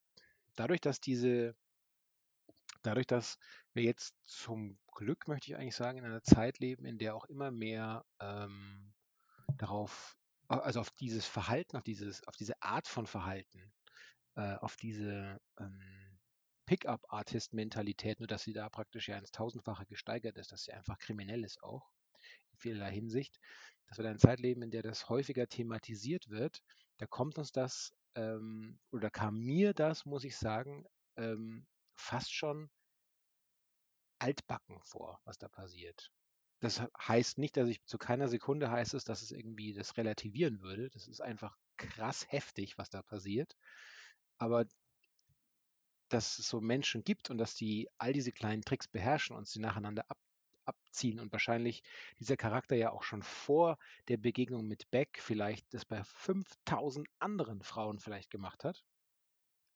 dadurch, 0.55 0.81
dass 0.81 1.01
diese 1.01 1.55
dadurch, 2.85 3.05
dass 3.07 3.37
wir 3.73 3.83
jetzt 3.83 4.15
zum 4.25 4.79
Glück, 4.93 5.27
möchte 5.27 5.51
ich 5.51 5.57
eigentlich 5.57 5.75
sagen, 5.75 5.99
in 5.99 6.05
einer 6.05 6.23
Zeit 6.23 6.59
leben, 6.59 6.85
in 6.85 6.97
der 6.97 7.15
auch 7.15 7.25
immer 7.25 7.51
mehr, 7.51 8.05
ähm, 8.19 8.93
darauf 9.61 10.17
also 10.47 10.81
auf 10.81 10.91
dieses 10.91 11.25
Verhalten, 11.25 11.77
auf 11.77 11.83
dieses 11.83 12.27
auf 12.27 12.35
diese 12.35 12.61
Art 12.61 12.87
von 12.87 13.07
Verhalten, 13.07 13.73
äh, 14.35 14.55
auf 14.55 14.75
diese, 14.75 15.39
ähm, 15.59 16.19
Pick-up-Artist-Mentalität, 16.65 18.19
nur 18.19 18.27
dass 18.27 18.43
sie 18.43 18.53
da 18.53 18.69
praktisch 18.69 19.09
ja 19.09 19.17
ins 19.17 19.31
Tausendfache 19.31 19.85
gesteigert 19.85 20.37
ist, 20.37 20.51
dass 20.51 20.63
sie 20.63 20.73
einfach 20.73 20.97
kriminell 20.99 21.43
ist 21.43 21.61
auch 21.63 21.91
in 22.53 22.59
vielerlei 22.59 22.91
Hinsicht, 22.91 23.39
dass 23.87 23.97
wir 23.97 24.05
in 24.05 24.11
einer 24.11 24.19
Zeit 24.19 24.39
leben, 24.39 24.61
in 24.61 24.71
der 24.71 24.81
das 24.81 25.09
häufiger 25.09 25.47
thematisiert 25.47 26.29
wird, 26.29 26.61
da 26.97 27.07
kommt 27.07 27.37
uns 27.37 27.51
das, 27.51 27.93
ähm 28.15 28.79
oder 28.91 29.09
kam 29.09 29.39
mir 29.39 29.73
das, 29.73 30.05
muss 30.05 30.23
ich 30.23 30.37
sagen, 30.37 30.85
ähm, 31.17 31.67
fast 31.95 32.33
schon 32.33 32.69
altbacken 34.19 34.79
vor, 34.83 35.19
was 35.25 35.37
da 35.37 35.49
passiert. 35.49 36.11
Das 36.61 36.81
heißt 36.99 37.39
nicht, 37.39 37.57
dass 37.57 37.67
ich 37.67 37.83
zu 37.85 37.97
keiner 37.97 38.27
Sekunde 38.27 38.69
heißt 38.69 38.93
es, 38.93 39.03
dass 39.03 39.23
es 39.23 39.31
irgendwie 39.31 39.73
das 39.73 39.97
relativieren 39.97 40.61
würde. 40.61 40.89
Das 40.91 41.07
ist 41.07 41.19
einfach 41.19 41.57
krass 41.75 42.25
heftig, 42.29 42.77
was 42.77 42.89
da 42.89 43.01
passiert. 43.01 43.57
Aber 44.37 44.65
dass 46.09 46.37
es 46.37 46.47
so 46.47 46.61
Menschen 46.61 47.03
gibt 47.03 47.29
und 47.31 47.37
dass 47.37 47.55
die 47.55 47.89
all 47.97 48.13
diese 48.13 48.31
kleinen 48.31 48.61
Tricks 48.61 48.87
beherrschen 48.87 49.35
und 49.35 49.47
sie 49.47 49.59
nacheinander 49.59 50.05
ab, 50.07 50.19
abziehen 50.65 51.19
und 51.19 51.31
wahrscheinlich 51.31 51.83
dieser 52.19 52.37
Charakter 52.37 52.75
ja 52.75 52.91
auch 52.91 53.03
schon 53.03 53.23
vor 53.23 53.77
der 54.07 54.17
Begegnung 54.17 54.67
mit 54.67 54.91
Beck 54.91 55.19
vielleicht 55.19 55.73
das 55.73 55.85
bei 55.85 56.03
5000 56.03 57.07
anderen 57.17 57.63
Frauen 57.63 57.99
vielleicht 57.99 58.29
gemacht 58.29 58.63
hat 58.63 58.83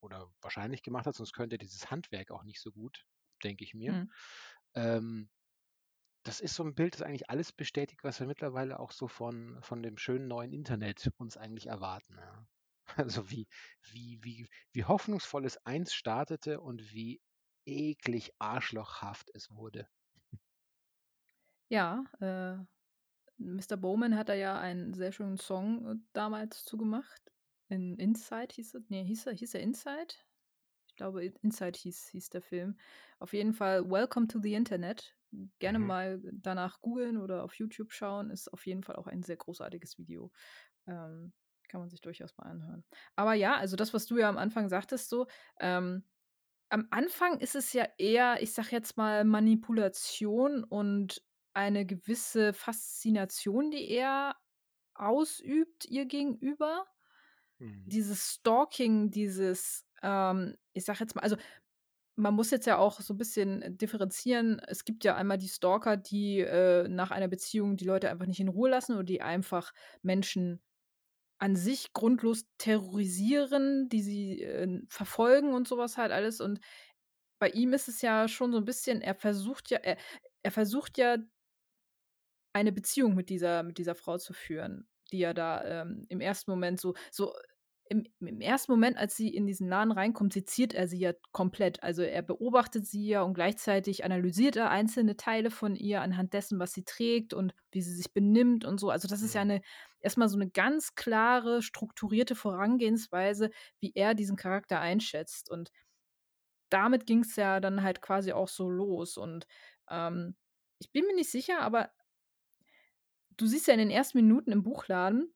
oder 0.01 0.31
wahrscheinlich 0.41 0.83
gemacht 0.83 1.07
hat, 1.07 1.15
sonst 1.15 1.33
könnte 1.33 1.57
dieses 1.57 1.89
Handwerk 1.89 2.31
auch 2.31 2.43
nicht 2.43 2.61
so 2.61 2.71
gut, 2.71 3.05
denke 3.43 3.63
ich 3.63 3.73
mir. 3.73 3.93
Mhm. 3.93 4.11
Ähm, 4.75 5.29
das 6.25 6.41
ist 6.41 6.55
so 6.55 6.63
ein 6.63 6.73
Bild, 6.73 6.95
das 6.95 7.03
eigentlich 7.03 7.29
alles 7.29 7.51
bestätigt, 7.51 8.03
was 8.03 8.19
wir 8.19 8.27
mittlerweile 8.27 8.79
auch 8.79 8.91
so 8.91 9.07
von, 9.07 9.61
von 9.61 9.83
dem 9.83 9.97
schönen 9.97 10.27
neuen 10.27 10.53
Internet 10.53 11.11
uns 11.17 11.37
eigentlich 11.37 11.67
erwarten. 11.67 12.17
Ja. 12.17 12.47
Also 12.97 13.31
wie, 13.31 13.47
wie, 13.81 14.19
wie, 14.21 14.47
wie 14.71 14.83
hoffnungsvoll 14.83 15.43
es 15.45 15.57
eins 15.65 15.91
startete 15.91 16.61
und 16.61 16.93
wie 16.93 17.19
eklig 17.65 18.31
arschlochhaft 18.37 19.31
es 19.33 19.49
wurde. 19.49 19.87
Ja, 21.67 22.05
äh, 22.19 22.57
Mr. 23.37 23.75
Bowman 23.75 24.15
hat 24.15 24.29
da 24.29 24.35
ja 24.35 24.59
einen 24.59 24.93
sehr 24.93 25.11
schönen 25.11 25.37
Song 25.37 25.87
äh, 25.87 25.95
damals 26.13 26.63
zugemacht. 26.63 27.31
In 27.69 27.97
Inside 27.97 28.53
hieß 28.53 28.75
er, 28.75 28.81
nee, 28.89 29.03
hieß 29.03 29.25
er, 29.25 29.33
hieß 29.33 29.55
er 29.55 29.61
Inside? 29.61 30.13
Ich 30.87 30.95
glaube, 30.95 31.25
Inside 31.25 31.77
hieß, 31.79 32.09
hieß 32.09 32.29
der 32.29 32.43
Film. 32.43 32.77
Auf 33.17 33.33
jeden 33.33 33.53
Fall 33.53 33.89
Welcome 33.89 34.27
to 34.27 34.39
the 34.39 34.53
Internet. 34.53 35.17
Gerne 35.59 35.79
mhm. 35.79 35.87
mal 35.87 36.21
danach 36.33 36.81
googeln 36.81 37.17
oder 37.17 37.43
auf 37.43 37.53
YouTube 37.55 37.91
schauen. 37.91 38.29
Ist 38.29 38.51
auf 38.51 38.65
jeden 38.65 38.83
Fall 38.83 38.95
auch 38.95 39.07
ein 39.07 39.23
sehr 39.23 39.37
großartiges 39.37 39.97
Video. 39.97 40.31
Ähm, 40.87 41.33
kann 41.67 41.81
man 41.81 41.89
sich 41.89 42.01
durchaus 42.01 42.37
mal 42.37 42.45
anhören. 42.45 42.83
Aber 43.15 43.33
ja, 43.33 43.57
also 43.57 43.75
das, 43.75 43.93
was 43.93 44.05
du 44.05 44.17
ja 44.17 44.29
am 44.29 44.37
Anfang 44.37 44.69
sagtest, 44.69 45.09
so, 45.09 45.27
ähm, 45.59 46.03
am 46.69 46.87
Anfang 46.91 47.39
ist 47.39 47.55
es 47.55 47.73
ja 47.73 47.87
eher, 47.97 48.41
ich 48.41 48.53
sag 48.53 48.71
jetzt 48.71 48.97
mal, 48.97 49.23
Manipulation 49.23 50.63
und 50.63 51.21
eine 51.53 51.85
gewisse 51.85 52.53
Faszination, 52.53 53.71
die 53.71 53.89
er 53.89 54.35
ausübt 54.93 55.85
ihr 55.85 56.05
gegenüber. 56.05 56.85
Mhm. 57.59 57.83
Dieses 57.87 58.33
Stalking, 58.33 59.11
dieses, 59.11 59.85
ähm, 60.01 60.57
ich 60.73 60.85
sag 60.85 60.99
jetzt 60.99 61.15
mal, 61.15 61.21
also 61.21 61.37
man 62.15 62.33
muss 62.33 62.51
jetzt 62.51 62.65
ja 62.65 62.77
auch 62.77 63.01
so 63.01 63.13
ein 63.13 63.17
bisschen 63.17 63.77
differenzieren. 63.77 64.59
Es 64.67 64.85
gibt 64.85 65.03
ja 65.03 65.15
einmal 65.15 65.37
die 65.37 65.49
Stalker, 65.49 65.97
die 65.97 66.39
äh, 66.39 66.87
nach 66.87 67.11
einer 67.11 67.27
Beziehung 67.27 67.77
die 67.77 67.85
Leute 67.85 68.09
einfach 68.09 68.25
nicht 68.25 68.39
in 68.39 68.47
Ruhe 68.47 68.69
lassen 68.69 68.93
oder 68.93 69.03
die 69.03 69.21
einfach 69.21 69.73
Menschen 70.01 70.61
an 71.37 71.55
sich 71.55 71.91
grundlos 71.93 72.45
terrorisieren, 72.57 73.89
die 73.89 74.01
sie 74.01 74.41
äh, 74.41 74.81
verfolgen 74.89 75.53
und 75.53 75.67
sowas 75.67 75.97
halt 75.97 76.11
alles. 76.11 76.39
Und 76.39 76.59
bei 77.39 77.49
ihm 77.49 77.73
ist 77.73 77.89
es 77.89 78.01
ja 78.01 78.27
schon 78.27 78.51
so 78.53 78.57
ein 78.59 78.65
bisschen, 78.65 79.01
er 79.01 79.15
versucht 79.15 79.69
ja, 79.69 79.79
er, 79.79 79.97
er 80.43 80.51
versucht 80.51 80.97
ja 80.97 81.17
eine 82.53 82.71
Beziehung 82.71 83.15
mit 83.15 83.29
dieser, 83.29 83.63
mit 83.63 83.77
dieser 83.77 83.95
Frau 83.95 84.17
zu 84.17 84.31
führen, 84.31 84.87
die 85.11 85.19
ja 85.19 85.33
da 85.33 85.81
ähm, 85.81 86.05
im 86.07 86.21
ersten 86.21 86.51
Moment 86.51 86.79
so, 86.79 86.95
so 87.11 87.33
im, 87.87 88.03
im, 88.19 88.41
ersten 88.41 88.71
Moment, 88.71 88.97
als 88.97 89.15
sie 89.15 89.29
in 89.29 89.45
diesen 89.45 89.69
Laden 89.69 89.91
reinkommt, 89.91 90.33
seziert 90.33 90.73
er 90.73 90.87
sie 90.87 90.97
ja 90.97 91.13
komplett. 91.31 91.83
Also 91.83 92.01
er 92.01 92.23
beobachtet 92.23 92.87
sie 92.87 93.07
ja 93.07 93.21
und 93.21 93.35
gleichzeitig 93.35 94.03
analysiert 94.03 94.55
er 94.55 94.71
einzelne 94.71 95.17
Teile 95.17 95.51
von 95.51 95.75
ihr 95.75 96.01
anhand 96.01 96.33
dessen, 96.33 96.59
was 96.59 96.73
sie 96.73 96.83
trägt 96.83 97.33
und 97.33 97.53
wie 97.71 97.81
sie 97.81 97.93
sich 97.93 98.11
benimmt 98.11 98.65
und 98.65 98.79
so. 98.79 98.89
Also 98.89 99.07
das 99.07 99.21
ist 99.21 99.35
ja 99.35 99.43
mhm. 99.45 99.51
eine 99.51 99.61
erstmal 99.99 100.29
so 100.29 100.37
eine 100.37 100.49
ganz 100.49 100.95
klare, 100.95 101.61
strukturierte 101.61 102.35
Vorangehensweise, 102.35 103.51
wie 103.79 103.91
er 103.93 104.15
diesen 104.15 104.35
Charakter 104.35 104.79
einschätzt. 104.79 105.51
Und 105.51 105.71
damit 106.69 107.05
ging 107.05 107.19
es 107.19 107.35
ja 107.35 107.59
dann 107.59 107.83
halt 107.83 108.01
quasi 108.01 108.31
auch 108.31 108.47
so 108.47 108.69
los. 108.69 109.17
Und 109.17 109.45
ähm, 109.89 110.35
ich 110.79 110.91
bin 110.91 111.05
mir 111.05 111.15
nicht 111.15 111.29
sicher, 111.29 111.61
aber 111.61 111.91
du 113.37 113.45
siehst 113.45 113.67
ja 113.67 113.73
in 113.73 113.79
den 113.79 113.91
ersten 113.91 114.17
Minuten 114.17 114.51
im 114.51 114.63
Buchladen, 114.63 115.33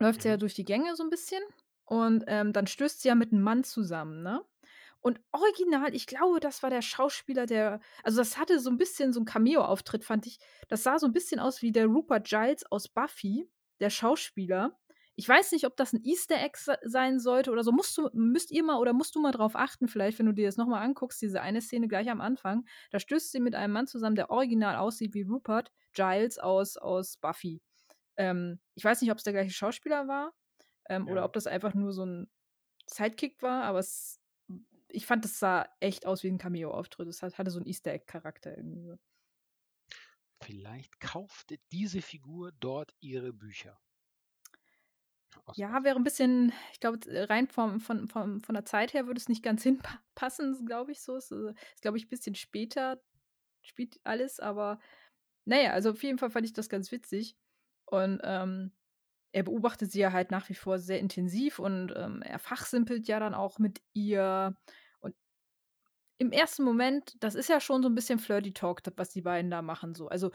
läuft 0.00 0.22
sie 0.22 0.28
ja 0.28 0.34
mhm. 0.34 0.40
durch 0.40 0.54
die 0.54 0.64
Gänge 0.64 0.96
so 0.96 1.04
ein 1.04 1.10
bisschen 1.10 1.42
und 1.84 2.24
ähm, 2.26 2.52
dann 2.52 2.66
stößt 2.66 3.02
sie 3.02 3.08
ja 3.08 3.14
mit 3.14 3.32
einem 3.32 3.42
Mann 3.42 3.62
zusammen, 3.62 4.22
ne? 4.22 4.42
Und 5.02 5.18
original, 5.32 5.94
ich 5.94 6.06
glaube, 6.06 6.40
das 6.40 6.62
war 6.62 6.68
der 6.68 6.82
Schauspieler, 6.82 7.46
der, 7.46 7.80
also 8.02 8.18
das 8.18 8.36
hatte 8.36 8.60
so 8.60 8.68
ein 8.68 8.76
bisschen 8.76 9.14
so 9.14 9.20
ein 9.20 9.24
Cameo-Auftritt, 9.24 10.04
fand 10.04 10.26
ich. 10.26 10.38
Das 10.68 10.82
sah 10.82 10.98
so 10.98 11.06
ein 11.06 11.14
bisschen 11.14 11.40
aus 11.40 11.62
wie 11.62 11.72
der 11.72 11.86
Rupert 11.86 12.28
Giles 12.28 12.70
aus 12.70 12.88
Buffy, 12.88 13.48
der 13.80 13.88
Schauspieler. 13.88 14.78
Ich 15.16 15.26
weiß 15.26 15.52
nicht, 15.52 15.66
ob 15.66 15.76
das 15.76 15.94
ein 15.94 16.04
Easter 16.04 16.36
Egg 16.36 16.58
sein 16.82 17.18
sollte 17.18 17.50
oder 17.50 17.64
so. 17.64 17.72
Musst 17.72 17.96
du, 17.96 18.10
müsst 18.12 18.50
ihr 18.50 18.62
mal 18.62 18.76
oder 18.76 18.92
musst 18.92 19.14
du 19.14 19.20
mal 19.20 19.32
drauf 19.32 19.56
achten, 19.56 19.88
vielleicht, 19.88 20.18
wenn 20.18 20.26
du 20.26 20.32
dir 20.32 20.46
das 20.46 20.58
nochmal 20.58 20.82
anguckst, 20.82 21.20
diese 21.22 21.40
eine 21.40 21.62
Szene 21.62 21.88
gleich 21.88 22.10
am 22.10 22.20
Anfang. 22.20 22.66
Da 22.90 23.00
stößt 23.00 23.32
sie 23.32 23.40
mit 23.40 23.54
einem 23.54 23.72
Mann 23.72 23.86
zusammen, 23.86 24.16
der 24.16 24.30
original 24.30 24.76
aussieht 24.76 25.14
wie 25.14 25.22
Rupert 25.22 25.72
Giles 25.94 26.38
aus, 26.38 26.76
aus 26.76 27.16
Buffy. 27.16 27.62
Ähm, 28.20 28.60
ich 28.74 28.84
weiß 28.84 29.00
nicht, 29.00 29.10
ob 29.10 29.18
es 29.18 29.24
der 29.24 29.32
gleiche 29.32 29.52
Schauspieler 29.52 30.06
war 30.06 30.34
ähm, 30.88 31.06
ja. 31.06 31.12
oder 31.12 31.24
ob 31.24 31.32
das 31.32 31.46
einfach 31.46 31.74
nur 31.74 31.92
so 31.92 32.04
ein 32.04 32.30
Sidekick 32.86 33.40
war, 33.42 33.64
aber 33.64 33.78
es, 33.78 34.20
ich 34.88 35.06
fand, 35.06 35.24
das 35.24 35.38
sah 35.38 35.68
echt 35.80 36.04
aus 36.06 36.22
wie 36.22 36.28
ein 36.28 36.38
Cameo-Auftritt. 36.38 37.08
Es 37.08 37.22
hatte 37.22 37.50
so 37.50 37.58
einen 37.58 37.66
Easter 37.66 37.92
Egg-Charakter 37.92 38.56
irgendwie. 38.56 38.96
Vielleicht 40.42 41.00
kaufte 41.00 41.58
diese 41.70 42.02
Figur 42.02 42.52
dort 42.60 42.94
ihre 43.00 43.32
Bücher. 43.32 43.78
Ja, 45.54 45.84
wäre 45.84 45.96
ein 45.96 46.04
bisschen, 46.04 46.52
ich 46.72 46.80
glaube, 46.80 46.98
rein 47.28 47.46
vom, 47.46 47.80
von, 47.80 48.08
vom, 48.08 48.40
von 48.40 48.54
der 48.54 48.64
Zeit 48.64 48.92
her 48.92 49.06
würde 49.06 49.18
es 49.18 49.28
nicht 49.28 49.42
ganz 49.42 49.62
hinpassen, 50.14 50.66
glaube 50.66 50.92
ich 50.92 51.00
so. 51.00 51.16
Es 51.16 51.30
ist, 51.30 51.56
ist 51.56 51.82
glaube 51.82 51.96
ich, 51.98 52.06
ein 52.06 52.08
bisschen 52.08 52.34
später 52.34 53.00
spielt 53.62 54.00
alles, 54.04 54.40
aber 54.40 54.80
naja, 55.44 55.72
also 55.72 55.90
auf 55.90 56.02
jeden 56.02 56.18
Fall 56.18 56.30
fand 56.30 56.46
ich 56.46 56.52
das 56.52 56.68
ganz 56.68 56.90
witzig. 56.92 57.36
Und 57.90 58.20
ähm, 58.22 58.72
er 59.32 59.42
beobachtet 59.42 59.92
sie 59.92 60.00
ja 60.00 60.12
halt 60.12 60.30
nach 60.30 60.48
wie 60.48 60.54
vor 60.54 60.78
sehr 60.78 60.98
intensiv 60.98 61.58
und 61.58 61.92
ähm, 61.96 62.22
er 62.22 62.38
fachsimpelt 62.38 63.08
ja 63.08 63.20
dann 63.20 63.34
auch 63.34 63.58
mit 63.58 63.80
ihr. 63.92 64.56
Und 65.00 65.14
im 66.18 66.32
ersten 66.32 66.62
Moment, 66.62 67.16
das 67.20 67.34
ist 67.34 67.48
ja 67.48 67.60
schon 67.60 67.82
so 67.82 67.88
ein 67.88 67.94
bisschen 67.94 68.18
Flirty 68.18 68.52
Talk, 68.52 68.82
was 68.96 69.10
die 69.10 69.22
beiden 69.22 69.50
da 69.50 69.62
machen. 69.62 69.94
So. 69.94 70.08
Also 70.08 70.30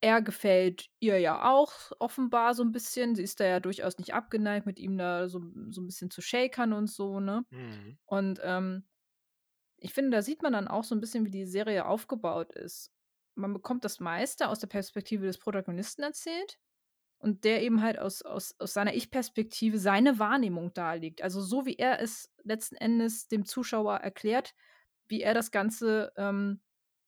er 0.00 0.20
gefällt 0.20 0.88
ihr 0.98 1.18
ja 1.18 1.50
auch 1.50 1.72
offenbar 1.98 2.54
so 2.54 2.62
ein 2.62 2.72
bisschen. 2.72 3.14
Sie 3.14 3.22
ist 3.22 3.38
da 3.38 3.44
ja 3.44 3.60
durchaus 3.60 3.98
nicht 3.98 4.14
abgeneigt, 4.14 4.66
mit 4.66 4.78
ihm 4.78 4.98
da 4.98 5.28
so, 5.28 5.40
so 5.70 5.80
ein 5.80 5.86
bisschen 5.86 6.10
zu 6.10 6.20
shakern 6.20 6.72
und 6.72 6.90
so, 6.90 7.20
ne? 7.20 7.44
Mhm. 7.50 7.98
Und 8.06 8.40
ähm, 8.42 8.84
ich 9.76 9.94
finde, 9.94 10.10
da 10.10 10.22
sieht 10.22 10.42
man 10.42 10.52
dann 10.52 10.68
auch 10.68 10.84
so 10.84 10.94
ein 10.94 11.00
bisschen, 11.00 11.24
wie 11.24 11.30
die 11.30 11.46
Serie 11.46 11.86
aufgebaut 11.86 12.52
ist. 12.52 12.90
Man 13.34 13.52
bekommt 13.52 13.84
das 13.84 14.00
meiste 14.00 14.48
aus 14.48 14.58
der 14.58 14.66
Perspektive 14.66 15.26
des 15.26 15.38
Protagonisten 15.38 16.02
erzählt 16.02 16.58
und 17.22 17.44
der 17.44 17.62
eben 17.62 17.82
halt 17.82 17.98
aus, 17.98 18.22
aus, 18.22 18.54
aus 18.58 18.72
seiner 18.74 18.94
Ich-Perspektive 18.94 19.78
seine 19.78 20.18
Wahrnehmung 20.18 20.74
darlegt. 20.74 21.22
Also 21.22 21.40
so, 21.40 21.66
wie 21.66 21.76
er 21.76 22.00
es 22.00 22.30
letzten 22.42 22.76
Endes 22.76 23.28
dem 23.28 23.44
Zuschauer 23.46 23.96
erklärt, 23.98 24.54
wie 25.08 25.22
er 25.22 25.32
das 25.34 25.52
Ganze 25.52 26.12
ähm, 26.16 26.60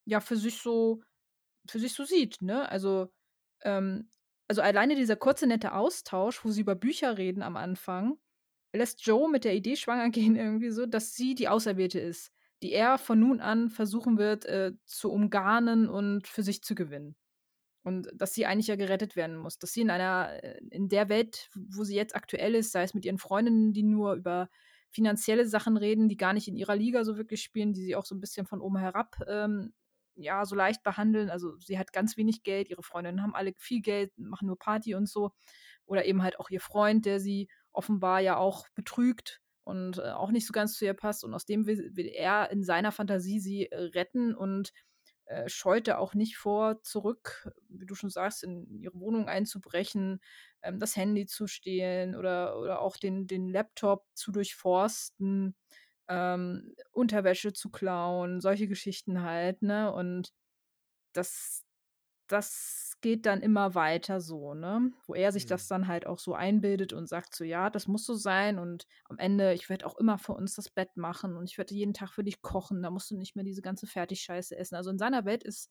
ja 0.07 0.21
für 0.21 0.37
sich 0.37 0.59
so 0.63 1.03
für 1.69 1.79
sich 1.79 1.95
so 1.95 2.05
sieht, 2.05 2.43
ne? 2.43 2.69
Also, 2.69 3.13
ähm, 3.63 4.11
also 4.49 4.63
alleine 4.63 4.95
dieser 4.97 5.17
kurze 5.17 5.47
nette 5.47 5.73
Austausch, 5.73 6.45
wo 6.45 6.51
sie 6.51 6.61
über 6.61 6.75
Bücher 6.75 7.19
reden 7.19 7.43
am 7.43 7.57
Anfang, 7.57 8.19
lässt 8.73 9.07
Joe 9.07 9.31
mit 9.31 9.45
der 9.45 9.55
Idee 9.55 9.77
schwanger 9.77 10.11
gehen, 10.11 10.37
irgendwie 10.37 10.71
so, 10.71 10.87
dass 10.87 11.15
sie 11.15 11.35
die 11.35 11.49
Auserwählte 11.49 12.01
ist, 12.01 12.33
die 12.63 12.73
er 12.73 12.99
von 12.99 13.21
nun 13.21 13.41
an 13.41 13.71
versuchen 13.71 14.19
wird 14.19 14.45
äh, 14.47 14.73
zu 14.85 15.11
umgarnen 15.11 15.89
und 15.89 16.29
für 16.29 16.43
sich 16.43 16.63
zu 16.63 16.75
gewinnen. 16.75 17.17
Und 17.85 18.11
dass 18.15 18.35
sie 18.35 18.47
eigentlich 18.47 18.67
ja 18.67 18.77
gerettet 18.77 19.15
werden 19.15 19.37
muss. 19.37 19.59
Dass 19.59 19.73
sie 19.73 19.83
in 19.83 19.91
einer, 19.91 20.43
äh, 20.43 20.59
in 20.71 20.89
der 20.89 21.09
Welt, 21.09 21.51
wo 21.55 21.85
sie 21.85 21.95
jetzt 21.95 22.17
aktuell 22.17 22.55
ist, 22.55 22.73
sei 22.73 22.83
es 22.83 22.95
mit 22.95 23.05
ihren 23.05 23.19
Freundinnen, 23.19 23.73
die 23.73 23.83
nur 23.83 24.15
über 24.15 24.49
finanzielle 24.91 25.47
Sachen 25.47 25.77
reden, 25.77 26.09
die 26.09 26.17
gar 26.17 26.33
nicht 26.33 26.49
in 26.49 26.57
ihrer 26.57 26.77
Liga 26.77 27.05
so 27.05 27.17
wirklich 27.17 27.43
spielen, 27.43 27.73
die 27.73 27.83
sie 27.83 27.97
auch 27.97 28.05
so 28.05 28.15
ein 28.15 28.21
bisschen 28.21 28.47
von 28.47 28.61
oben 28.61 28.79
herab 28.79 29.17
ähm, 29.29 29.73
ja, 30.17 30.45
so 30.45 30.55
leicht 30.55 30.83
behandeln. 30.83 31.31
Also 31.31 31.59
sie 31.59 31.79
hat 31.79 31.93
ganz 31.93 32.17
wenig 32.17 32.43
Geld, 32.43 32.71
ihre 32.71 32.83
Freundinnen 32.83 33.23
haben 33.23 33.35
alle 33.35 33.53
viel 33.59 33.81
Geld, 33.81 34.13
machen 34.17 34.47
nur 34.47 34.59
Party 34.59 34.95
und 34.95 35.09
so. 35.09 35.33
Oder 35.87 36.05
eben 36.07 36.23
halt 36.23 36.39
auch 36.39 36.51
ihr 36.51 36.61
Freund, 36.61 37.05
der 37.05 37.21
sie 37.21 37.49
offenbar 37.73 38.21
ja 38.21 38.37
auch 38.37 38.69
betrügt 38.75 39.41
und 39.65 39.99
äh, 39.99 40.11
auch 40.11 40.31
nicht 40.31 40.47
so 40.47 40.53
ganz 40.53 40.75
zu 40.75 40.85
ihr 40.85 40.95
passt. 40.95 41.25
Und 41.25 41.35
aus 41.35 41.47
dem 41.47 41.67
will, 41.67 41.91
will 41.95 42.07
er 42.07 42.51
in 42.51 42.63
seiner 42.63 42.93
Fantasie 42.93 43.41
sie 43.41 43.67
äh, 43.67 43.77
retten 43.95 44.35
und 44.35 44.73
äh, 45.27 45.49
scheute 45.49 45.99
auch 45.99 46.15
nicht 46.15 46.37
vor, 46.37 46.83
zurück, 46.83 47.51
wie 47.69 47.87
du 47.87 47.95
schon 47.95 48.11
sagst, 48.11 48.45
in 48.45 48.81
ihre 48.83 48.99
Wohnung 49.01 49.29
einzubrechen, 49.29 50.21
ähm, 50.63 50.79
das 50.79 50.97
Handy 50.97 51.27
zu 51.27 51.47
stehlen 51.47 52.15
oder, 52.17 52.59
oder 52.61 52.81
auch 52.81 52.97
den, 52.97 53.27
den 53.27 53.49
Laptop 53.49 54.07
zu 54.15 54.33
durchforsten 54.33 55.57
ähm, 56.09 56.75
Unterwäsche 56.93 57.53
zu 57.53 57.71
klauen, 57.71 58.41
solche 58.41 58.69
Geschichten 58.69 59.23
halt, 59.23 59.63
ne? 59.63 59.93
Und 59.93 60.33
das, 61.13 61.64
das 62.35 62.95
geht 63.01 63.27
dann 63.27 63.43
immer 63.43 63.75
weiter 63.75 64.21
so, 64.21 64.55
ne? 64.55 64.93
Wo 65.07 65.15
er 65.15 65.33
sich 65.33 65.47
das 65.47 65.67
Mhm. 65.67 65.69
dann 65.69 65.89
halt 65.89 66.07
auch 66.07 66.19
so 66.19 66.35
einbildet 66.35 66.93
und 66.93 67.09
sagt 67.09 67.35
so: 67.35 67.45
„Ja, 67.45 67.71
das 67.71 67.89
muss 67.89 68.05
so 68.07 68.15
sein 68.15 68.59
und 68.59 68.87
am 69.07 69.19
Ende 69.19 69.55
ich 69.55 69.69
werde 69.71 69.87
auch 69.87 69.97
immer 69.97 70.19
für 70.19 70.35
uns 70.35 70.55
das 70.57 70.71
Bett 70.71 70.97
machen 70.97 71.37
und 71.37 71.51
ich 71.51 71.59
werde 71.59 71.75
jeden 71.75 71.95
Tag 71.95 72.11
für 72.13 72.25
dich 72.25 72.43
kochen, 72.43 72.83
da 72.83 72.91
musst 72.91 73.11
du 73.11 73.17
nicht 73.17 73.37
mehr 73.37 73.45
diese 73.45 73.63
ganze 73.63 73.87
Fertigscheiße 73.87 74.57
essen.“ 74.57 74.77
Also, 74.77 74.91
in 74.91 74.99
seiner 74.99 75.25
Welt 75.27 75.45
ist 75.45 75.71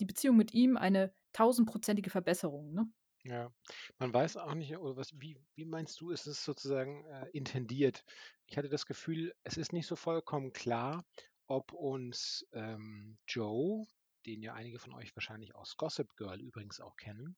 die 0.00 0.06
Beziehung 0.06 0.36
mit 0.36 0.54
ihm 0.54 0.76
eine 0.76 1.12
tausendprozentige 1.32 2.10
Verbesserung, 2.10 2.72
ne? 2.74 2.90
Ja. 3.24 3.52
Man 3.98 4.12
weiß 4.14 4.36
auch 4.38 4.54
nicht 4.54 4.76
oder 4.78 4.96
was 4.96 5.12
wie 5.20 5.36
wie 5.54 5.64
meinst 5.66 6.00
du, 6.00 6.10
ist 6.10 6.26
es 6.26 6.42
sozusagen, 6.44 7.04
äh, 7.06 7.28
intendiert? 7.32 8.04
Ich 8.46 8.56
hatte 8.56 8.68
das 8.70 8.86
Gefühl, 8.86 9.34
es 9.44 9.56
ist 9.58 9.72
nicht 9.72 9.86
so 9.86 9.94
vollkommen 9.96 10.52
klar, 10.52 11.04
ob 11.46 11.72
uns, 11.72 12.46
ähm, 12.52 13.18
Joe, 13.28 13.86
den 14.26 14.42
ja 14.42 14.54
einige 14.54 14.78
von 14.78 14.94
euch 14.94 15.14
wahrscheinlich 15.16 15.54
aus 15.54 15.76
Gossip 15.76 16.16
Girl 16.16 16.40
übrigens 16.40 16.80
auch 16.80 16.96
kennen, 16.96 17.36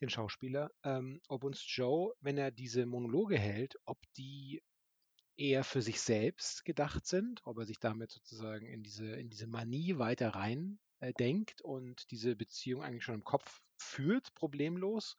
den 0.00 0.08
Schauspieler, 0.08 0.70
ähm, 0.82 1.20
ob 1.28 1.44
uns 1.44 1.64
Joe, 1.66 2.14
wenn 2.20 2.38
er 2.38 2.50
diese 2.50 2.86
Monologe 2.86 3.38
hält, 3.38 3.76
ob 3.84 3.98
die 4.16 4.62
eher 5.36 5.64
für 5.64 5.82
sich 5.82 6.00
selbst 6.00 6.64
gedacht 6.64 7.06
sind, 7.06 7.40
ob 7.44 7.58
er 7.58 7.66
sich 7.66 7.78
damit 7.78 8.10
sozusagen 8.10 8.66
in 8.66 8.82
diese 8.82 9.06
in 9.06 9.30
diese 9.30 9.46
Manie 9.46 9.98
weiter 9.98 10.30
rein, 10.30 10.78
äh, 11.00 11.12
denkt 11.14 11.62
und 11.62 12.10
diese 12.10 12.36
Beziehung 12.36 12.82
eigentlich 12.82 13.04
schon 13.04 13.14
im 13.16 13.24
Kopf 13.24 13.62
führt, 13.78 14.34
problemlos, 14.34 15.16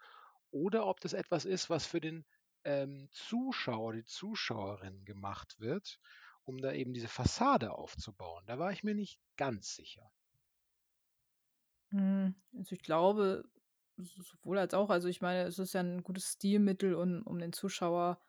oder 0.52 0.86
ob 0.86 1.00
das 1.00 1.14
etwas 1.14 1.46
ist, 1.46 1.70
was 1.70 1.86
für 1.86 2.02
den, 2.02 2.26
ähm, 2.64 3.10
Zuschauer, 3.12 3.94
die 3.94 4.06
Zuschauerin 4.06 5.06
gemacht 5.06 5.60
wird, 5.60 6.00
um 6.44 6.58
da 6.60 6.74
eben 6.74 6.94
diese 6.94 7.08
Fassade 7.08 7.72
aufzubauen. 7.74 8.46
Da 8.46 8.60
war 8.60 8.72
ich 8.72 8.84
mir 8.84 8.96
nicht 8.96 9.20
ganz 9.38 9.76
sicher. 9.76 10.12
Hm, 11.92 12.36
also, 12.58 12.74
ich 12.74 12.82
glaube, 12.84 13.44
sowohl 13.98 14.58
als 14.60 14.74
auch. 14.74 14.90
Also, 14.90 15.08
ich 15.10 15.22
meine, 15.22 15.44
es 15.44 15.60
ist 15.60 15.74
ja 15.74 15.82
'n 15.82 16.04
gutes 16.04 16.26
Stilmittel, 16.34 16.96
um 16.96 17.22
um 17.24 17.38
den 17.40 17.52
Zuschauer 17.54 18.22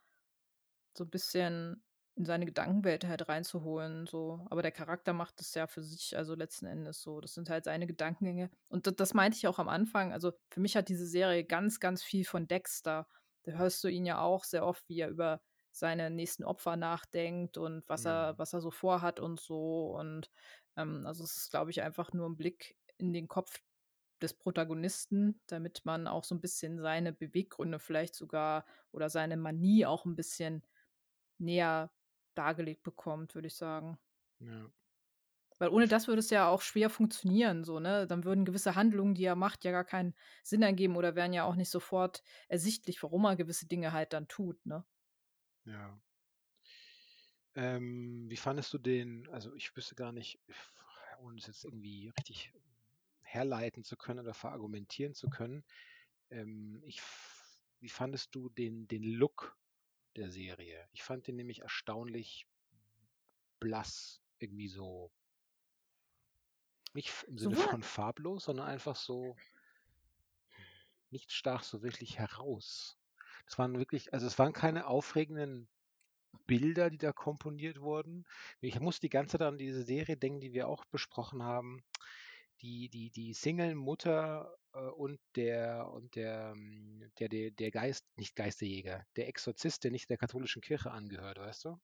so 0.97 1.05
'n 1.05 1.11
bisschen 1.11 1.83
in 2.15 2.27
seine 2.27 2.45
Gedankenwelt 2.45 3.07
halt 3.07 3.27
reinzuholen, 3.29 4.07
so. 4.07 4.47
Aber 4.51 4.61
der 4.61 4.73
Charakter 4.73 5.15
macht 5.15 5.41
das 5.41 5.55
ja 5.55 5.67
für 5.67 5.83
sich, 5.83 6.17
also, 6.17 6.35
letzten 6.35 6.67
Endes 6.67 7.01
so. 7.03 7.21
Das 7.21 7.33
sind 7.35 7.49
halt 7.49 7.65
seine 7.65 7.87
Gedankengänge. 7.87 8.51
Und 8.69 8.87
d 8.87 8.93
das 8.93 9.15
meinte 9.15 9.37
ich 9.39 9.47
auch 9.49 9.59
am 9.59 9.69
Anfang. 9.69 10.13
Also, 10.13 10.33
für 10.51 10.61
mich 10.61 10.77
hat 10.77 10.89
diese 10.91 11.07
Serie 11.07 11.45
ganz, 11.45 11.81
ganz 11.81 12.03
viel 12.03 12.25
von 12.27 12.47
Dexter. 12.49 13.09
Da 13.45 13.53
hörst 13.53 13.83
du 13.85 13.89
ihn 13.89 14.05
ja 14.07 14.21
auch 14.21 14.45
sehr 14.45 14.67
oft, 14.67 14.87
wie 14.91 15.01
er 15.01 15.09
über 15.09 15.41
seine 15.71 16.11
nächsten 16.11 16.45
Opfer 16.45 16.77
nachdenkt 16.77 17.57
und 17.57 17.83
was 17.89 18.05
er 18.05 18.35
Mhm. 18.35 18.39
was 18.39 18.53
er 18.53 18.61
so 18.61 18.71
vorhat 18.71 19.19
und 19.21 19.41
so. 19.41 19.87
Und, 19.99 20.31
ähm, 20.77 21.07
also, 21.07 21.25
es 21.25 21.37
ist, 21.39 21.51
glaube 21.51 21.71
ich, 21.71 21.81
einfach 21.83 22.13
nur 22.13 22.27
'n 22.29 22.37
Blick 22.37 22.77
in 23.03 23.13
den 23.15 23.29
Kopf 23.29 23.61
des 24.23 24.35
Protagonisten, 24.35 25.43
damit 25.49 25.85
man 25.87 26.07
auch 26.09 26.25
so 26.25 26.35
'n 26.37 26.41
bisschen 26.43 26.81
seine 26.81 27.13
Beweggründe 27.15 27.79
vielleicht 27.81 28.15
sogar 28.17 28.67
oder 28.93 29.11
seine 29.11 29.37
Manie 29.39 29.87
auch 29.87 30.07
'n 30.07 30.17
bisschen 30.17 30.67
näher 31.39 31.93
dargelegt 32.37 32.83
bekommt, 32.85 33.35
würde 33.37 33.49
ich 33.49 33.57
sagen. 33.57 33.99
Ja. 34.41 34.73
Weil 35.61 35.69
ohne 35.71 35.87
das 35.87 36.09
würde 36.09 36.21
es 36.21 36.31
ja 36.31 36.49
auch 36.49 36.63
schwer 36.63 36.91
funktionieren 36.91 37.65
so, 37.65 37.79
ne? 37.81 38.07
Dann 38.07 38.25
würden 38.25 38.45
gewisse 38.45 38.75
Handlungen, 38.75 39.15
die 39.15 39.25
er 39.25 39.37
macht, 39.37 39.65
ja 39.65 39.71
gar 39.71 39.85
keinen 39.85 40.15
Sinn 40.43 40.63
ergeben 40.63 40.97
oder 40.97 41.15
wären 41.15 41.33
ja 41.33 41.45
auch 41.45 41.55
nicht 41.57 41.71
sofort 41.71 42.23
ersichtlich, 42.49 43.03
warum 43.03 43.25
er 43.27 43.37
gewisse 43.37 43.67
Dinge 43.67 43.93
halt 43.93 44.13
dann 44.13 44.29
tut, 44.29 44.65
ne? 44.67 44.85
Ja. 45.67 46.03
Ähm, 47.57 48.31
wie 48.31 48.37
fandest 48.37 48.73
du 48.73 48.79
den 48.79 49.29
also, 49.29 49.55
ich 49.55 49.77
wüsste 49.77 49.95
gar 49.95 50.13
nicht, 50.13 50.41
ohne 51.21 51.39
es 51.39 51.47
jetzt 51.47 51.65
irgendwie 51.65 52.09
richtig 52.19 52.53
herleiten 53.33 53.85
zu 53.85 53.97
können 53.97 54.21
oder 54.21 54.35
verargumentieren 54.35 55.15
zu 55.15 55.29
können. 55.29 55.65
Ähm, 56.31 56.83
ich 56.85 57.03
wie 57.81 57.89
fandest 57.89 58.35
du 58.35 58.49
den 58.49 58.87
den 58.89 59.03
Look 59.03 59.57
der 60.17 60.31
Serie? 60.31 60.89
Ich 60.93 61.03
fand 61.03 61.27
den 61.27 61.37
nämlich 61.37 61.61
erstaunlich 61.63 62.47
blass, 63.59 64.23
irgendwie 64.39 64.69
so 64.69 65.13
nicht 66.95 67.25
im 67.25 67.39
Sinne 67.39 67.57
Sowohl 67.57 67.71
von 67.71 67.83
farblos, 67.83 68.45
sondern 68.45 68.67
einfach 68.67 68.97
so 68.97 69.37
nicht 71.11 71.33
stach 71.33 71.63
so 71.63 71.83
wirklich 71.83 72.19
heraus. 72.19 72.99
Es 73.47 73.59
waren 73.59 73.79
wirklich 73.79 74.13
also, 74.13 74.27
es 74.27 74.39
waren 74.39 74.53
keine 74.53 74.87
aufregenden 74.87 75.69
Bilder, 76.47 76.91
die 76.91 76.99
da 76.99 77.13
komponiert 77.13 77.81
wurden. 77.81 78.25
Ich 78.61 78.81
muss 78.81 79.01
die 79.01 79.11
ganze 79.11 79.39
Zeit 79.39 79.47
an 79.47 79.59
diese 79.59 79.83
Serie 79.83 80.17
denken, 80.17 80.41
die 80.41 80.53
wir 80.53 80.69
auch 80.69 80.85
besprochen 80.87 81.43
haben. 81.43 81.85
Die 82.63 82.89
die 82.89 83.11
die 83.11 83.35
Single-Mutter, 83.35 84.57
äh, 84.73 84.79
und 84.79 85.19
der 85.37 85.91
und 85.93 86.15
der, 86.17 86.53
hm, 86.53 87.11
der 87.19 87.29
der 87.29 87.51
der 87.51 87.71
Geist 87.71 88.07
nicht 88.17 88.37
Geisterjäger, 88.37 89.05
der 89.17 89.29
Exorzist, 89.29 89.85
der 89.85 89.91
nicht 89.91 90.09
der 90.11 90.19
katholischen 90.19 90.63
Kirche 90.63 90.91
angehört, 90.93 91.39
weißt 91.39 91.65
du? 91.67 91.79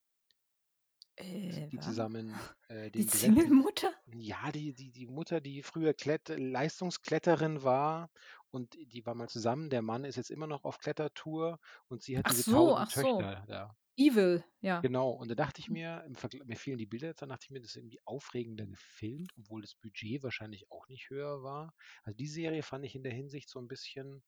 Äh, 1.16 1.68
Die 1.70 1.78
zusammen, 1.80 2.34
äh, 2.68 2.90
Die 2.90 3.02
Single-Mutter? 3.02 3.92
ja, 4.06 4.50
die 4.52 4.72
die 4.74 4.90
die 4.92 5.06
Mutter, 5.06 5.40
die 5.40 5.62
früher 5.62 5.94
Klett 5.94 6.28
Leistungskletterin 6.28 7.62
war 7.62 8.10
und 8.50 8.74
die 8.74 9.04
waren 9.06 9.18
mal 9.18 9.28
zusammen. 9.28 9.70
Der 9.70 9.82
Mann 9.82 10.04
ist 10.04 10.16
jetzt 10.16 10.30
immer 10.30 10.46
noch 10.46 10.64
auf 10.64 10.78
Klettertour 10.78 11.58
und 11.88 12.02
sie 12.02 12.16
hat 12.18 12.26
Ach 12.26 12.30
diese 12.30 12.44
so, 12.44 12.76
1000 12.76 12.76
ach 12.76 12.90
so. 12.90 13.18
Töchter 13.18 13.44
da. 13.46 13.76
Evil, 13.98 14.44
ja. 14.62 14.84
Genau, 14.84 15.10
und 15.10 15.28
da 15.28 15.34
dachte 15.34 15.60
ich 15.60 15.70
Mhm. 15.70 15.72
mir, 15.72 16.04
im 16.04 16.14
mir 16.46 16.56
fielen 16.56 16.78
die 16.78 16.86
Bilder 16.86 17.08
jetzt, 17.08 17.20
da 17.20 17.26
dachte 17.26 17.46
ich 17.46 17.50
mir, 17.50 17.60
das 17.60 17.70
ist 17.70 17.76
irgendwie 17.76 17.98
aufregender 18.04 18.64
gefilmt, 18.64 19.32
obwohl 19.36 19.60
das 19.60 19.74
Budget 19.74 20.22
wahrscheinlich 20.22 20.70
auch 20.70 20.86
nicht 20.86 21.10
höher 21.10 21.42
war. 21.42 21.74
Also, 22.04 22.16
die 22.16 22.28
Serie 22.28 22.62
fand 22.62 22.84
ich 22.84 22.94
in 22.94 23.02
der 23.02 23.12
Hinsicht 23.12 23.48
so 23.48 23.58
'n 23.58 23.66
bisschen 23.66 24.22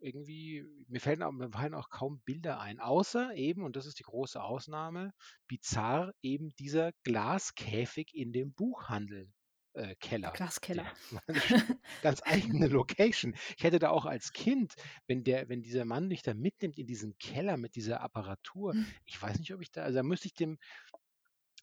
irgendwie 0.00 0.64
mir 0.88 1.00
fällen 1.00 1.22
au 1.22 1.32
mir 1.32 1.50
fallen 1.50 1.74
auch 1.74 1.90
kaum 1.90 2.20
Bilder 2.20 2.60
ein, 2.60 2.78
außer 2.80 3.34
eben, 3.34 3.64
und 3.64 3.76
das 3.76 3.86
ist 3.86 3.98
die 3.98 4.04
große 4.04 4.42
Ausnahme, 4.42 5.12
bizarr 5.48 6.12
eben 6.22 6.50
dieser 6.58 6.92
Glaskäfig 7.02 8.14
in 8.14 8.32
dem 8.32 8.52
Buchhandel 8.54 9.32
äh, 9.78 9.96
Glaskeller. 10.32 10.92
sch 11.34 11.54
ganz 12.00 12.22
eigene 12.24 12.68
Location. 12.68 13.34
Ich 13.56 13.64
hätte 13.64 13.78
da 13.78 13.90
auch 13.90 14.06
als 14.06 14.32
Kind, 14.32 14.74
wenn 15.06 15.24
der 15.24 15.48
wenn 15.48 15.62
dieser 15.62 15.84
Mann 15.84 16.08
mich 16.08 16.22
da 16.22 16.34
mitnimmt 16.34 16.78
in 16.78 16.86
diesen 16.86 17.16
Keller 17.18 17.56
mit 17.56 17.76
dieser 17.76 18.00
Apparatur, 18.02 18.76
ich 19.04 19.20
weiß 19.20 19.38
nicht, 19.38 19.54
ob 19.54 19.62
ich 19.62 19.70
da 19.72 19.82
also, 19.82 19.96
da 19.98 20.02
müsste 20.02 20.26
ich 20.28 20.34
dem 20.34 20.58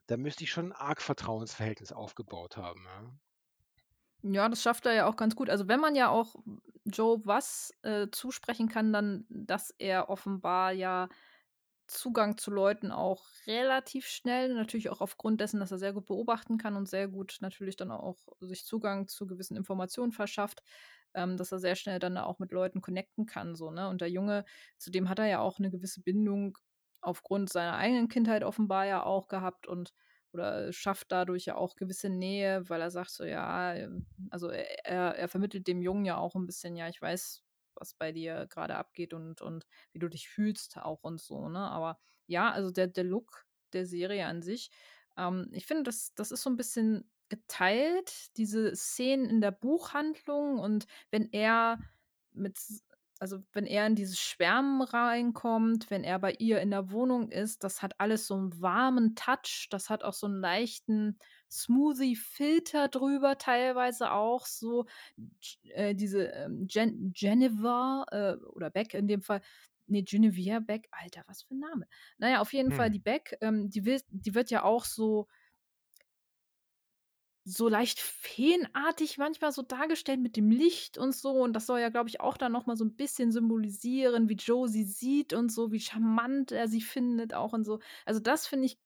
da 0.08 0.18
müsste 0.18 0.44
ich 0.44 0.50
schon 0.50 0.72
arg 0.72 1.00
Vertrauensverhältnis 1.00 1.92
aufgebaut 1.92 2.58
haben, 2.58 2.86
ja. 2.86 3.20
Ja, 4.24 4.50
das 4.50 4.62
schafft 4.64 4.86
er 4.88 4.94
ja 4.94 5.06
auch 5.08 5.18
ganz 5.18 5.36
gut. 5.36 5.50
Also, 5.50 5.68
wenn 5.68 5.80
man 5.80 5.96
ja 5.96 6.10
auch 6.10 6.36
Joe 6.86 7.22
was, 7.26 7.72
äh, 7.84 8.08
zusprechen 8.12 8.70
kann, 8.70 8.92
dann, 8.92 9.26
dass 9.30 9.70
er 9.78 10.10
offenbar 10.10 10.72
ja 10.72 11.10
Zugang 11.90 12.38
zu 12.38 12.52
Leuten 12.52 12.92
auch 12.92 13.26
relativ 13.48 14.08
schnell 14.08 14.54
natürlich 14.56 14.90
auch 14.90 15.02
aufgrund 15.02 15.40
dessen, 15.42 15.60
dass 15.60 15.72
er 15.72 15.78
sehr 15.78 15.94
gut 15.94 16.06
beobachten 16.08 16.58
kann 16.58 16.76
und 16.76 16.90
sehr 16.90 17.08
gut 17.08 17.38
natürlich 17.42 17.76
dann 17.76 17.92
auch 17.92 18.18
sich 18.40 18.66
Zugang 18.66 19.08
zu 19.08 19.28
gewissen 19.28 19.56
Informationen 19.58 20.12
verschafft, 20.12 20.64
ähm, 21.14 21.38
dass 21.38 21.52
er 21.52 21.60
sehr 21.60 21.76
schnell 21.76 22.00
dann 22.00 22.18
auch 22.18 22.40
mit 22.40 22.52
Leuten 22.52 22.82
connecten 22.82 23.26
kann 23.28 23.56
so, 23.56 23.72
ne? 23.72 23.88
Und 23.90 24.02
der 24.02 24.10
Junge, 24.10 24.46
zu 24.78 24.92
dem 24.92 25.10
hat 25.10 25.20
er 25.20 25.28
ja 25.28 25.40
auch 25.40 25.60
'ne 25.60 25.70
gewisse 25.72 26.02
Bindung 26.02 26.58
aufgrund 27.02 27.50
seiner 27.52 27.76
eigenen 27.78 28.08
Kindheit 28.10 28.44
offenbar 28.44 28.86
ja 28.88 29.04
auch 29.04 29.28
gehabt 29.28 29.68
und 29.68 29.94
oder 30.34 30.74
schafft 30.74 31.12
dadurch 31.14 31.46
ja 31.46 31.56
auch 31.56 31.76
gewisse 31.76 32.10
Nähe, 32.10 32.68
weil 32.70 32.82
er 32.82 32.92
sagt 32.92 33.12
so, 33.12 33.24
ja, 33.26 33.74
ähm 33.76 34.08
also, 34.32 34.50
er 34.50 35.16
er 35.16 35.30
vermittelt 35.30 35.68
dem 35.68 35.82
Jungen 35.84 36.04
ja 36.06 36.18
auch 36.18 36.36
'n 36.36 36.46
bisschen: 36.48 36.76
„Ja, 36.76 36.90
ich 36.90 37.02
weiß, 37.02 37.45
was 37.76 37.94
bei 37.96 38.12
dir 38.12 38.48
grade 38.50 38.76
abgeht 38.78 39.14
und 39.14 39.42
und 39.42 39.66
wie 39.94 40.00
du 40.00 40.10
dich 40.10 40.30
fühlst 40.30 40.78
auch 40.78 41.04
und 41.04 41.22
so“, 41.22 41.50
ne? 41.50 41.60
Aber 41.60 42.00
ja, 42.28 42.52
also, 42.52 42.72
der 42.72 42.88
der 42.88 43.04
Look 43.06 43.46
der 43.74 43.86
Serie 43.86 44.26
an 44.28 44.42
sich, 44.42 44.72
ähm, 45.18 45.50
ich 45.54 45.66
finde, 45.68 45.84
das 45.84 46.14
das 46.16 46.32
ist 46.32 46.44
so 46.44 46.50
'n 46.50 46.58
bisschen 46.58 47.12
geteilt, 47.30 48.38
diese 48.38 48.76
Szenen 48.76 49.26
in 49.30 49.42
der 49.42 49.52
Buchhandlung 49.52 50.60
und 50.60 50.86
wenn 51.12 51.32
er 51.32 51.80
mit 52.34 52.58
also, 53.20 53.40
wenn 53.54 53.66
er 53.66 53.88
in 53.88 53.96
dieses 53.96 54.20
Schwärmen 54.20 54.82
reinkommt, 54.82 55.90
wenn 55.90 56.04
er 56.04 56.20
bei 56.20 56.34
ihr 56.34 56.60
in 56.62 56.70
der 56.72 56.92
Wohnung 56.92 57.30
ist, 57.32 57.64
das 57.64 57.82
hat 57.82 58.00
alles 58.00 58.28
so 58.28 58.36
'n 58.36 58.62
warmen 58.62 59.16
Touch. 59.16 59.68
Das 59.72 59.90
hat 59.90 60.04
auch 60.04 60.14
so 60.14 60.28
'n 60.28 60.36
leichten 60.42 61.18
Smoothie-Filter 61.52 62.88
drüber 62.90 63.38
teilweise 63.38 64.12
auch 64.12 64.46
so. 64.46 64.86
Äh, 65.64 65.96
diese, 65.96 66.26
ähm, 66.28 66.68
Gen 66.68 67.12
Geneva, 67.14 68.06
äh, 68.12 68.36
oder 68.48 68.70
Beck 68.70 68.94
in 68.94 69.08
dem 69.08 69.22
Fall 69.22 69.42
ne, 69.88 70.04
Genevieve 70.04 70.62
Beck, 70.62 70.88
Alter, 70.92 71.24
was 71.28 71.44
für 71.44 71.54
'n 71.54 71.60
Name. 71.60 71.88
Na 72.18 72.30
ja, 72.30 72.42
auf 72.42 72.54
jeden 72.54 72.72
Fall 72.72 72.90
Mhm. 72.90 72.92
die 72.92 73.00
Beck, 73.00 73.38
ähm, 73.42 73.70
die 73.70 73.86
wird 73.86 74.04
die 74.10 74.34
wird 74.36 74.50
ja 74.52 74.64
auch 74.64 74.86
so 74.86 75.28
so 77.48 77.70
leicht 77.70 78.00
feenartig 78.00 79.20
manchmal 79.20 79.52
so 79.52 79.62
dargestellt 79.62 80.20
mit 80.20 80.36
dem 80.36 80.50
Licht 80.50 80.98
und 80.98 81.16
so. 81.16 81.30
Und 81.44 81.54
das 81.54 81.68
soll 81.68 81.80
ja, 81.80 81.90
glaube 81.90 82.10
ich, 82.10 82.20
auch 82.20 82.38
dann 82.38 82.52
noch 82.52 82.66
mal 82.66 82.76
so 82.76 82.84
'n 82.84 82.96
bisschen 82.96 83.32
symbolisieren, 83.32 84.30
wie 84.30 84.34
Joe 84.34 84.68
sie 84.68 84.84
sieht 84.84 85.32
und 85.32 85.52
so, 85.52 85.72
wie 85.72 85.80
charmant 85.80 86.52
er 86.52 86.68
sie 86.68 86.82
findet 86.82 87.36
auch 87.36 87.54
und 87.54 87.64
so. 87.64 87.80
Also, 88.06 88.20
das 88.20 88.48
finde 88.48 88.66
ich, 88.66 88.80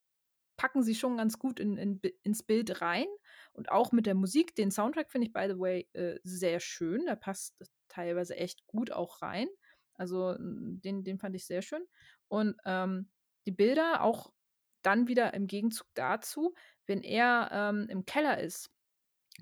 packen 0.60 0.84
sie 0.84 0.94
schon 0.94 1.16
ganz 1.18 1.40
gut 1.40 1.58
in 1.60 1.78
in 1.78 2.02
ins 2.24 2.44
Bild 2.44 2.82
rein. 2.82 3.08
Und 3.54 3.72
auch 3.72 3.94
mit 3.94 4.06
der 4.06 4.14
Musik, 4.14 4.56
den 4.56 4.72
Soundtrack 4.72 5.10
finde 5.10 5.28
ich, 5.28 5.34
by 5.34 5.48
the 5.48 5.58
way, 5.58 5.88
äh, 5.94 6.20
sehr 6.24 6.60
schön. 6.60 7.06
Da 7.06 7.16
passt 7.16 7.56
teilweise 7.88 8.36
echt 8.36 8.68
gut 8.68 8.92
auch 8.92 9.22
rein. 9.22 9.48
Also 9.96 10.36
den, 10.38 11.04
den 11.06 11.18
fand 11.18 11.36
ich 11.36 11.46
sehr 11.46 11.62
schön. 11.62 11.86
Und 12.28 12.58
ähm, 12.66 13.10
die 13.46 13.52
Bilder 13.52 14.04
auch 14.04 14.34
dann 14.82 15.08
wieder 15.08 15.34
im 15.34 15.48
Gegenzug 15.48 15.88
dazu, 15.94 16.54
wenn 16.86 17.04
er 17.04 17.50
ähm, 17.54 17.88
im 17.90 18.06
Keller 18.06 18.40
ist 18.40 18.70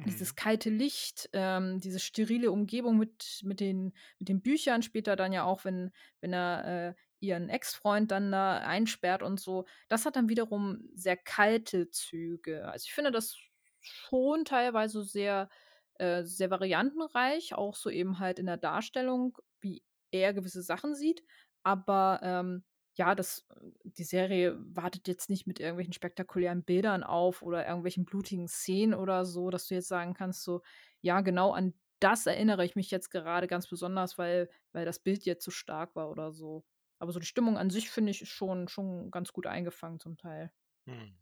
dieses 0.06 0.36
Mhm. 0.36 0.36
kalte 0.36 0.69
Licht, 0.69 1.30
ähm, 1.34 1.80
diese 1.80 1.99
sterile 1.99 2.51
Umgebung 2.51 2.97
mit, 2.97 3.41
mit, 3.43 3.60
den, 3.60 3.93
mit 4.19 4.30
den 4.30 4.41
Büchern, 4.41 4.84
später 4.84 5.15
dann 5.15 5.34
ja 5.34 5.43
auch, 5.43 5.65
wenn, 5.65 5.91
wenn 6.21 6.34
er 6.34 6.89
äh, 6.89 6.95
ihren 7.19 7.49
Ex-Freund 7.49 8.12
dann 8.12 8.32
da 8.32 8.60
einsperrt 8.60 9.23
und 9.23 9.39
so, 9.39 9.65
das 9.89 10.06
hat 10.06 10.15
dann 10.15 10.30
wiederum 10.30 10.89
sehr 10.93 11.17
kalte 11.17 11.89
Züge. 11.89 12.67
Also 12.69 12.86
ich 12.88 12.93
finde 12.93 13.12
das 13.12 13.38
schon 13.82 14.45
teilweise 14.45 15.03
sehr, 15.03 15.49
äh, 15.95 16.23
sehr 16.23 16.49
variantenreich, 16.51 17.53
auch 17.56 17.75
so 17.75 17.89
eben 17.89 18.19
halt 18.19 18.39
in 18.39 18.45
der 18.45 18.58
Darstellung, 18.58 19.38
wie 19.62 19.84
er 20.12 20.34
gewisse 20.34 20.62
Sachen 20.62 20.95
sieht. 20.95 21.23
Aber 21.63 22.19
ähm, 22.23 22.63
ja, 22.95 23.13
das, 23.15 23.45
die 23.84 24.03
Serie 24.03 24.58
wartet 24.60 25.08
jetzt 25.08 25.30
nicht 25.30 25.45
mit 25.47 25.60
irgendwelchen 25.60 25.93
spektakulären 25.93 26.63
Bildern 26.63 27.03
auf 27.03 27.41
oder 27.41 27.65
irgendwelchen 27.67 28.06
blutigen 28.06 28.47
Szenen 28.47 28.93
oder 28.93 29.25
so, 29.25 29.49
dass 29.49 29.67
du 29.67 29.75
jetzt 29.75 29.88
sagen 29.88 30.13
kannst, 30.13 30.43
so, 30.43 30.62
ja, 31.01 31.21
genau 31.21 31.51
an 31.51 31.73
das 31.99 32.27
erinnere 32.27 32.63
ich 32.63 32.75
mich 32.75 32.91
jetzt 32.91 33.10
gerade 33.10 33.47
ganz 33.47 33.67
besonders, 33.67 34.17
weil, 34.19 34.49
weil 34.71 34.86
das 34.86 34.99
Bild 34.99 35.25
jetzt 35.25 35.43
so 35.43 35.49
stark 35.51 35.95
war 35.95 36.10
oder 36.12 36.32
so. 36.32 36.63
Aber 36.99 37.12
so 37.12 37.19
die 37.19 37.25
Stimmung 37.25 37.57
an 37.57 37.69
sich, 37.69 37.89
finde 37.89 38.12
ich, 38.12 38.21
ist 38.21 38.29
schon, 38.29 38.67
schon 38.67 39.12
ganz 39.12 39.33
gut 39.33 39.45
eingefangen 39.45 39.99
zum 39.99 40.17
Teil. 40.17 40.51
Hm. 40.86 41.17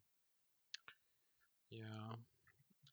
Ja. 1.70 2.18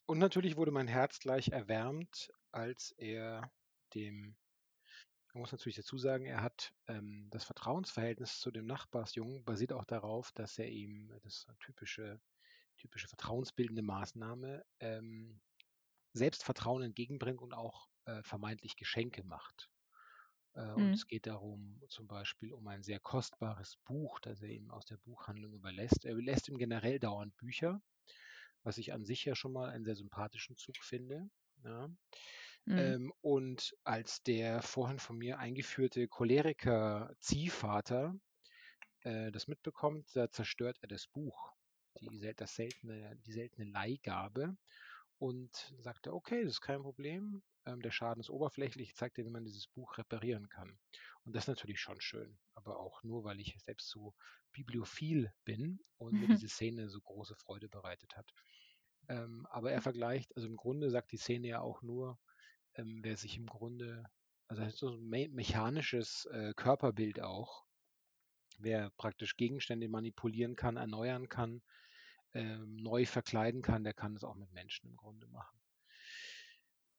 Und 0.06 0.18
natürlich 0.18 0.56
wurde 0.56 0.72
mein 0.72 0.88
Herz 0.88 1.20
gleich 1.20 1.48
erwärmt, 1.48 2.32
als 2.50 2.92
er 2.98 3.52
dem 3.94 4.36
man 5.34 5.40
muss 5.40 5.52
natürlich 5.52 5.76
dazu 5.76 5.96
sagen, 5.96 6.26
er 6.26 6.42
hat 6.42 6.74
ähm, 6.88 7.28
das 7.30 7.44
Vertrauensverhältnis 7.44 8.38
zu 8.38 8.50
dem 8.50 8.66
Nachbarsjungen 8.66 9.44
basiert 9.44 9.72
auch 9.72 9.84
darauf, 9.84 10.30
dass 10.32 10.58
er 10.58 10.68
ihm, 10.68 11.10
das 11.22 11.46
typische, 11.60 12.20
typische 12.76 13.08
vertrauensbildende 13.08 13.82
Maßnahme, 13.82 14.64
ähm, 14.80 15.40
Selbstvertrauen 16.12 16.82
entgegenbringt 16.82 17.40
und 17.40 17.54
auch 17.54 17.88
äh, 18.04 18.22
vermeintlich 18.22 18.76
Geschenke 18.76 19.24
macht. 19.24 19.70
Äh, 20.54 20.72
und 20.72 20.90
Mhm. 20.90 20.94
es 20.96 21.06
geht 21.06 21.26
darum, 21.26 21.80
zum 21.88 22.06
Beispiel 22.08 22.52
um 22.52 22.66
ein 22.68 22.82
sehr 22.82 23.00
kostbares 23.00 23.76
Buch, 23.84 24.20
das 24.20 24.42
er 24.42 24.50
ihm 24.50 24.70
aus 24.70 24.84
der 24.86 24.98
Buchhandlung 24.98 25.54
überlässt. 25.54 26.04
Er 26.04 26.14
lässt 26.16 26.48
ihm 26.48 26.58
generell 26.58 26.98
dauernd 27.00 27.36
Bücher, 27.36 27.80
was 28.62 28.78
ich 28.78 28.92
an 28.92 29.04
sich 29.04 29.24
ja 29.24 29.34
schon 29.36 29.52
mal 29.52 29.70
einen 29.70 29.84
sehr 29.84 29.96
sympathischen 29.96 30.56
Zug 30.56 30.82
finde. 30.84 31.28
Ja. 31.64 31.88
Mhm. 32.66 32.76
Ähm, 32.76 33.12
und 33.20 33.74
als 33.84 34.22
der 34.22 34.62
vorhin 34.62 34.98
von 34.98 35.18
mir 35.18 35.38
eingeführte 35.38 36.08
Choleriker-Ziehvater 36.08 38.14
äh, 39.02 39.30
das 39.32 39.48
mitbekommt, 39.48 40.08
da 40.14 40.30
zerstört 40.30 40.78
er 40.82 40.88
das 40.88 41.06
Buch, 41.08 41.52
die, 42.00 42.18
sel- 42.18 42.34
das 42.34 42.54
seltene, 42.54 43.16
die 43.26 43.32
seltene 43.32 43.68
Leihgabe 43.70 44.56
und 45.22 45.72
sagt 45.78 46.08
er, 46.08 46.14
okay, 46.14 46.42
das 46.42 46.54
ist 46.54 46.60
kein 46.62 46.82
Problem, 46.82 47.44
ähm, 47.64 47.80
der 47.80 47.92
Schaden 47.92 48.20
ist 48.20 48.28
oberflächlich, 48.28 48.88
ich 48.88 48.96
zeige 48.96 49.14
dir, 49.14 49.24
wie 49.24 49.30
man 49.30 49.44
dieses 49.44 49.68
Buch 49.68 49.96
reparieren 49.96 50.48
kann. 50.48 50.76
Und 51.22 51.36
das 51.36 51.44
ist 51.44 51.48
natürlich 51.48 51.78
schon 51.78 52.00
schön, 52.00 52.36
aber 52.54 52.80
auch 52.80 53.04
nur, 53.04 53.22
weil 53.22 53.38
ich 53.38 53.54
selbst 53.60 53.88
so 53.88 54.16
bibliophil 54.50 55.32
bin 55.44 55.78
und 55.98 56.14
mir 56.14 56.26
diese 56.44 56.48
Szene 56.48 56.88
so 56.88 57.00
große 57.00 57.36
Freude 57.36 57.68
bereitet 57.68 58.16
hat. 58.16 58.28
Ähm, 59.08 59.46
aber 59.48 59.70
er 59.70 59.80
vergleicht, 59.80 60.34
also 60.34 60.48
im 60.48 60.56
Grunde 60.56 60.90
sagt 60.90 61.12
die 61.12 61.18
Szene 61.18 61.46
ja 61.46 61.60
auch 61.60 61.82
nur, 61.82 62.18
ähm, 62.74 62.98
wer 63.04 63.16
sich 63.16 63.36
im 63.36 63.46
Grunde, 63.46 64.02
also 64.48 64.68
so 64.70 64.88
ein 64.88 65.08
me 65.08 65.28
mechanisches 65.28 66.24
äh, 66.32 66.52
Körperbild 66.56 67.20
auch, 67.20 67.64
wer 68.58 68.90
praktisch 68.96 69.36
Gegenstände 69.36 69.88
manipulieren 69.88 70.56
kann, 70.56 70.76
erneuern 70.76 71.28
kann, 71.28 71.62
ähm, 72.34 72.76
neu 72.76 73.06
verkleiden 73.06 73.62
kann, 73.62 73.84
der 73.84 73.94
kann 73.94 74.14
es 74.16 74.24
auch 74.24 74.34
mit 74.36 74.52
Menschen 74.52 74.90
im 74.90 74.96
Grunde 74.96 75.26
machen. 75.28 75.60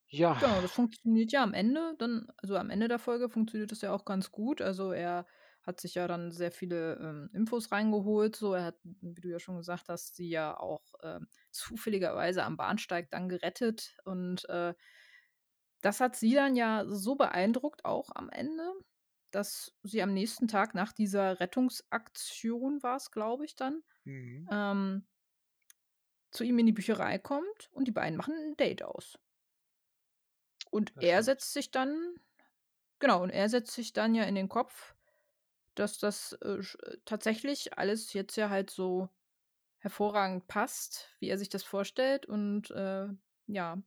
Ja. 0.09 0.37
Genau, 0.39 0.61
das 0.61 0.71
funktioniert 0.73 1.31
ja 1.31 1.43
am 1.43 1.53
Ende 1.53 1.95
dann, 1.99 2.27
also 2.37 2.57
am 2.57 2.69
Ende 2.69 2.87
der 2.87 2.99
Folge 2.99 3.29
funktioniert 3.29 3.71
das 3.71 3.81
ja 3.81 3.93
auch 3.93 4.03
ganz 4.03 4.31
gut. 4.31 4.61
Also 4.61 4.91
er 4.91 5.25
hat 5.61 5.79
sich 5.79 5.95
ja 5.95 6.07
dann 6.07 6.31
sehr 6.31 6.51
viele 6.51 6.95
ähm, 6.99 7.29
Infos 7.33 7.71
reingeholt. 7.71 8.35
So, 8.35 8.53
er 8.53 8.65
hat, 8.65 8.75
wie 8.83 9.21
du 9.21 9.29
ja 9.29 9.39
schon 9.39 9.57
gesagt 9.57 9.87
hast, 9.87 10.15
sie 10.15 10.29
ja 10.29 10.57
auch 10.59 10.83
ähm, 11.01 11.27
zufälligerweise 11.51 12.43
am 12.43 12.57
Bahnsteig 12.57 13.09
dann 13.11 13.29
gerettet. 13.29 13.97
Und 14.03 14.47
äh, 14.49 14.73
das 15.81 15.99
hat 15.99 16.15
sie 16.15 16.33
dann 16.33 16.55
ja 16.55 16.85
so 16.87 17.15
beeindruckt, 17.15 17.85
auch 17.85 18.09
am 18.15 18.29
Ende, 18.29 18.71
dass 19.31 19.75
sie 19.83 20.01
am 20.01 20.13
nächsten 20.13 20.47
Tag 20.47 20.75
nach 20.75 20.93
dieser 20.93 21.39
Rettungsaktion 21.39 22.81
war 22.83 22.97
es, 22.97 23.11
glaube 23.11 23.45
ich, 23.45 23.55
dann, 23.55 23.83
Mhm. 24.05 24.49
ähm, 24.51 25.07
zu 26.33 26.43
ihm 26.43 26.59
in 26.59 26.65
die 26.67 26.71
Bücherei 26.73 27.17
kommt 27.19 27.69
und 27.73 27.87
die 27.87 27.91
beiden 27.91 28.17
machen 28.17 28.35
ein 28.35 28.57
Date 28.57 28.83
aus. 28.83 29.19
Und 30.71 30.93
Das 30.95 31.05
er 31.05 31.23
stimmt. 31.23 31.23
setzt 31.23 31.53
sich 31.53 31.71
dann, 31.71 32.15
genau, 32.99 33.23
und 33.23 33.29
er 33.31 33.49
setzt 33.49 33.73
sich 33.73 33.93
dann 33.93 34.15
ja 34.15 34.23
in 34.23 34.35
den 34.35 34.49
Kopf, 34.49 34.95
dass 35.75 35.99
das 35.99 36.33
äh, 36.43 36.59
äh, 36.59 36.97
tatsächlich 37.05 37.77
alles 37.77 38.13
jetzt 38.13 38.35
ja 38.37 38.49
halt 38.49 38.69
so 38.71 39.09
hervorragend 39.79 40.47
passt, 40.47 41.11
wie 41.19 41.29
er 41.29 41.37
sich 41.37 41.49
das 41.49 41.63
vorstellt. 41.63 42.25
Und 42.25 42.71
äh, 42.71 43.07
ja, 43.47 43.83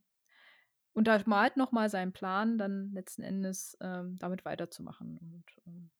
untermalt 0.93 1.57
nochmal 1.57 1.89
seinen 1.89 2.13
Plan, 2.13 2.57
dann 2.57 2.91
letzten 2.91 3.23
Endes 3.23 3.77
ähm, 3.81 4.17
damit 4.19 4.45
weiterzumachen. 4.45 5.17
Und 5.17 5.45
ähm, 5.67 5.91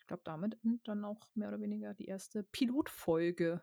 ich 0.00 0.06
glaube, 0.06 0.22
damit 0.24 0.58
endet 0.64 0.88
dann 0.88 1.04
auch 1.04 1.20
mehr 1.34 1.48
oder 1.48 1.60
weniger 1.60 1.94
die 1.94 2.06
erste 2.06 2.42
Pilotfolge. 2.44 3.62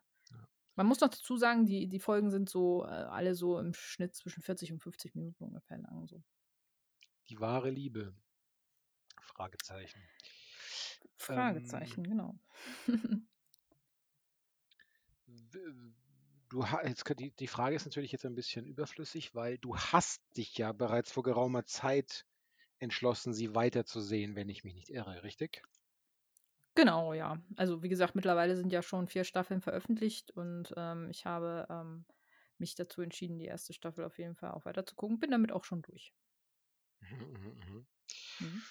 Man 0.75 0.87
muss 0.87 0.99
noch 0.99 1.09
dazu 1.09 1.37
sagen, 1.37 1.65
die, 1.65 1.87
die 1.87 1.99
Folgen 1.99 2.31
sind 2.31 2.49
so 2.49 2.83
äh, 2.83 2.87
alle 2.87 3.35
so 3.35 3.59
im 3.59 3.73
Schnitt 3.73 4.15
zwischen 4.15 4.43
40 4.43 4.73
und 4.73 4.79
50 4.79 5.15
Minuten 5.15 5.43
ungefähr 5.43 5.77
lang. 5.77 6.07
So. 6.07 6.21
Die 7.29 7.39
wahre 7.39 7.69
Liebe. 7.69 8.13
Fragezeichen. 9.21 10.01
Fragezeichen, 11.17 12.05
Ähm, 12.05 12.09
genau. 12.09 12.39
du 16.49 16.63
jetzt, 16.83 17.19
die, 17.19 17.31
die 17.31 17.47
Frage 17.47 17.75
ist 17.75 17.85
natürlich 17.85 18.11
jetzt 18.11 18.25
ein 18.25 18.35
bisschen 18.35 18.65
überflüssig, 18.65 19.33
weil 19.33 19.57
du 19.57 19.77
hast 19.77 20.21
dich 20.37 20.57
ja 20.57 20.71
bereits 20.71 21.11
vor 21.11 21.23
geraumer 21.23 21.65
Zeit 21.65 22.25
entschlossen, 22.79 23.33
sie 23.33 23.55
weiterzusehen, 23.55 24.35
wenn 24.35 24.49
ich 24.49 24.63
mich 24.63 24.75
nicht 24.75 24.89
irre, 24.89 25.23
richtig? 25.23 25.63
Genau, 26.75 27.13
ja. 27.13 27.41
Also 27.55 27.83
wie 27.83 27.89
gesagt, 27.89 28.15
mittlerweile 28.15 28.55
sind 28.57 28.71
ja 28.71 28.81
schon 28.81 29.07
vier 29.07 29.23
Staffeln 29.23 29.61
veröffentlicht 29.61 30.31
und 30.31 30.73
ähm, 30.75 31.09
ich 31.09 31.25
habe 31.25 31.65
ähm, 31.69 32.05
mich 32.57 32.75
dazu 32.75 33.01
entschieden, 33.01 33.39
die 33.39 33.45
erste 33.45 33.73
Staffel 33.73 34.03
auf 34.05 34.17
jeden 34.19 34.35
Fall 34.35 34.51
auch 34.51 34.65
weiter 34.65 34.85
zu 34.85 34.95
gucken. 34.95 35.19
Bin 35.19 35.31
damit 35.31 35.51
auch 35.51 35.63
schon 35.63 35.81
durch. 35.81 36.13
Mhm, 37.01 37.31
mhm, 37.31 37.55
mhm. 37.69 37.87
Mhm. 38.39 38.65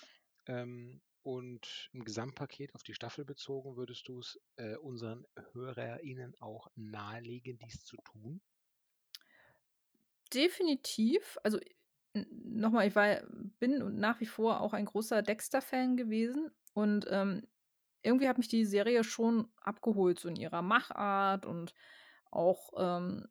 Ähm, 0.47 1.03
und 1.23 1.91
im 1.93 2.03
Gesamtpaket 2.05 2.75
auf 2.75 2.83
die 2.83 2.95
Staffel 2.95 3.25
bezogen, 3.27 3.77
würdest 3.77 4.09
du 4.09 4.21
es 4.21 4.41
äh, 4.57 4.77
unseren 4.77 5.27
HörerInnen 5.53 6.35
auch 6.41 6.69
nahelegen, 6.77 7.59
dies 7.59 7.85
zu 7.85 7.97
tun? 7.99 8.41
Definitiv. 10.33 11.39
Also 11.43 11.59
nochmal, 12.15 12.89
ich 12.89 12.97
war, 12.97 13.23
bin 13.59 13.83
und 13.83 13.97
nach 13.99 14.21
wie 14.21 14.27
vor 14.27 14.61
auch 14.61 14.73
ein 14.73 14.85
großer 14.87 15.23
Dexter-Fan 15.23 15.97
gewesen 15.97 16.51
und 16.73 17.07
ähm, 17.11 17.47
irgendwie 18.05 18.29
hat 18.29 18.39
mich 18.39 18.49
die 18.49 18.65
Serie 18.65 19.05
schon 19.05 19.49
abgeholt, 19.61 20.21
so 20.21 20.29
in 20.29 20.37
ihrer 20.37 20.63
Machart 20.63 21.47
und 21.47 21.75
auch, 22.31 22.73
ähm, 22.77 23.27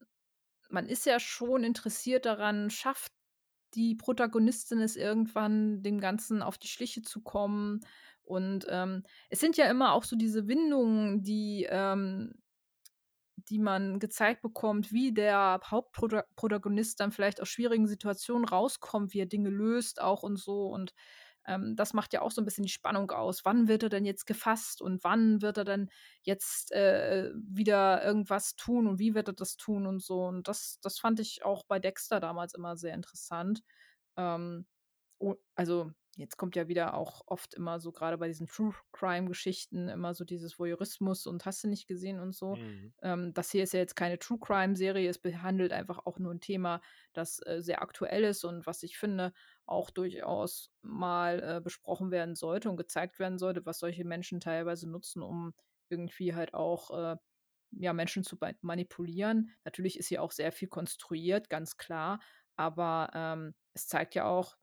man 0.69 0.87
ist 0.87 1.05
ja 1.05 1.19
schon 1.19 1.63
interessiert 1.63 2.25
daran, 2.25 2.69
schafft 2.69 3.11
die 3.75 3.95
Protagonistin 3.95 4.79
es 4.79 4.95
irgendwann, 4.95 5.81
dem 5.81 5.99
Ganzen 5.99 6.41
auf 6.41 6.57
die 6.57 6.67
Schliche 6.67 7.01
zu 7.01 7.21
kommen. 7.21 7.81
Und 8.23 8.65
ähm, 8.69 9.03
es 9.29 9.39
sind 9.39 9.57
ja 9.57 9.69
immer 9.69 9.93
auch 9.93 10.03
so 10.03 10.15
diese 10.15 10.47
Windungen, 10.47 11.23
die, 11.23 11.67
ähm, 11.69 12.33
die 13.49 13.59
man 13.59 13.99
gezeigt 13.99 14.41
bekommt, 14.41 14.91
wie 14.91 15.13
der 15.13 15.59
Hauptprotagonist 15.65 16.99
dann 16.99 17.11
vielleicht 17.11 17.41
aus 17.41 17.49
schwierigen 17.49 17.87
Situationen 17.87 18.45
rauskommt, 18.45 19.13
wie 19.13 19.19
er 19.19 19.25
Dinge 19.25 19.49
löst 19.49 20.01
auch 20.01 20.23
und 20.23 20.37
so. 20.37 20.67
Und 20.67 20.93
ähm, 21.45 21.75
das 21.75 21.93
macht 21.93 22.13
ja 22.13 22.21
auch 22.21 22.31
so 22.31 22.41
ein 22.41 22.45
bisschen 22.45 22.63
die 22.63 22.71
Spannung 22.71 23.11
aus. 23.11 23.45
Wann 23.45 23.67
wird 23.67 23.83
er 23.83 23.89
denn 23.89 24.05
jetzt 24.05 24.25
gefasst 24.25 24.81
und 24.81 25.03
wann 25.03 25.41
wird 25.41 25.57
er 25.57 25.65
dann 25.65 25.89
jetzt 26.21 26.71
äh, 26.71 27.31
wieder 27.35 28.03
irgendwas 28.03 28.55
tun 28.55 28.87
und 28.87 28.99
wie 28.99 29.13
wird 29.15 29.29
er 29.29 29.33
das 29.33 29.57
tun 29.57 29.87
und 29.87 30.01
so. 30.01 30.25
Und 30.25 30.47
das, 30.47 30.79
das 30.81 30.99
fand 30.99 31.19
ich 31.19 31.43
auch 31.45 31.65
bei 31.65 31.79
Dexter 31.79 32.19
damals 32.19 32.53
immer 32.53 32.77
sehr 32.77 32.93
interessant. 32.93 33.61
Ähm, 34.17 34.65
also 35.55 35.91
jetzt 36.15 36.37
kommt 36.37 36.55
ja 36.55 36.67
wieder 36.67 36.93
auch 36.95 37.21
oft 37.25 37.53
immer 37.55 37.79
so, 37.79 37.91
gerade 37.91 38.17
bei 38.17 38.27
diesen 38.27 38.47
True 38.47 38.73
Crime-Geschichten, 38.91 39.89
immer 39.89 40.13
so 40.13 40.23
dieses 40.25 40.59
Voyeurismus 40.59 41.25
und 41.25 41.45
hast 41.45 41.63
du 41.63 41.67
nicht 41.67 41.87
gesehen 41.87 42.19
und 42.19 42.33
so. 42.33 42.57
Mhm. 42.57 42.93
Ähm, 43.01 43.33
das 43.33 43.51
hier 43.51 43.63
ist 43.63 43.73
ja 43.73 43.79
jetzt 43.79 43.95
keine 43.95 44.19
True 44.19 44.37
Crime-Serie, 44.39 45.09
es 45.09 45.19
behandelt 45.19 45.73
einfach 45.73 46.05
auch 46.05 46.19
nur 46.19 46.31
ein 46.33 46.39
Thema, 46.39 46.81
das 47.13 47.39
äh, 47.45 47.61
sehr 47.61 47.81
aktuell 47.81 48.23
ist 48.23 48.43
und 48.43 48.67
was 48.67 48.83
ich 48.83 48.97
finde, 48.97 49.33
auch 49.65 49.89
durchaus 49.89 50.71
mal 50.81 51.41
äh, 51.57 51.61
besprochen 51.61 52.11
werden 52.11 52.35
sollte 52.35 52.69
und 52.69 52.77
gezeigt 52.77 53.19
werden 53.19 53.39
sollte, 53.39 53.65
was 53.65 53.79
solche 53.79 54.05
Menschen 54.05 54.39
teilweise 54.39 54.89
nutzen, 54.89 55.21
um 55.23 55.53
irgendwie 55.89 56.35
halt 56.35 56.53
auch 56.53 56.91
äh, 56.91 57.17
ja, 57.71 57.93
Menschen 57.93 58.23
zu 58.23 58.37
manipulieren. 58.61 59.51
Natürlich 59.63 59.97
ist 59.97 60.07
hier 60.07 60.21
auch 60.21 60.31
sehr 60.31 60.51
viel 60.51 60.67
konstruiert, 60.67 61.49
ganz 61.49 61.77
klar, 61.77 62.19
aber 62.55 63.09
ähm, 63.13 63.55
es 63.73 63.87
zeigt 63.87 64.15
ja 64.15 64.25
auch, 64.25 64.57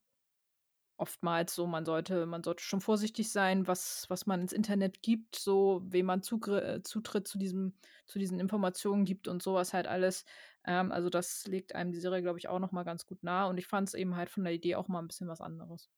oftmals 1.00 1.54
so, 1.54 1.66
man 1.66 1.84
sollte, 1.84 2.26
man 2.26 2.44
sollte 2.44 2.62
schon 2.62 2.80
vorsichtig 2.80 3.32
sein, 3.32 3.66
was, 3.66 4.08
was 4.08 4.26
man 4.26 4.40
ins 4.42 4.52
Internet 4.52 5.02
gibt, 5.02 5.36
so 5.36 5.82
wem 5.84 6.06
man 6.06 6.22
Zugr 6.22 6.62
äh, 6.62 6.82
Zutritt 6.82 7.26
zu 7.26 7.38
diesem, 7.38 7.74
zu 8.06 8.18
diesen 8.18 8.38
Informationen 8.38 9.04
gibt 9.04 9.26
und 9.26 9.42
sowas 9.42 9.72
halt 9.72 9.86
alles. 9.86 10.24
Ähm, 10.64 10.92
also 10.92 11.08
das 11.10 11.46
legt 11.46 11.74
einem 11.74 11.92
die 11.92 12.00
Serie, 12.00 12.22
glaube 12.22 12.38
ich, 12.38 12.48
auch 12.48 12.58
nochmal 12.58 12.84
ganz 12.84 13.06
gut 13.06 13.22
nahe. 13.22 13.48
Und 13.48 13.58
ich 13.58 13.66
fand 13.66 13.88
es 13.88 13.94
eben 13.94 14.16
halt 14.16 14.30
von 14.30 14.44
der 14.44 14.52
Idee 14.52 14.76
auch 14.76 14.88
mal 14.88 15.00
ein 15.00 15.08
bisschen 15.08 15.28
was 15.28 15.40
anderes. 15.40 15.90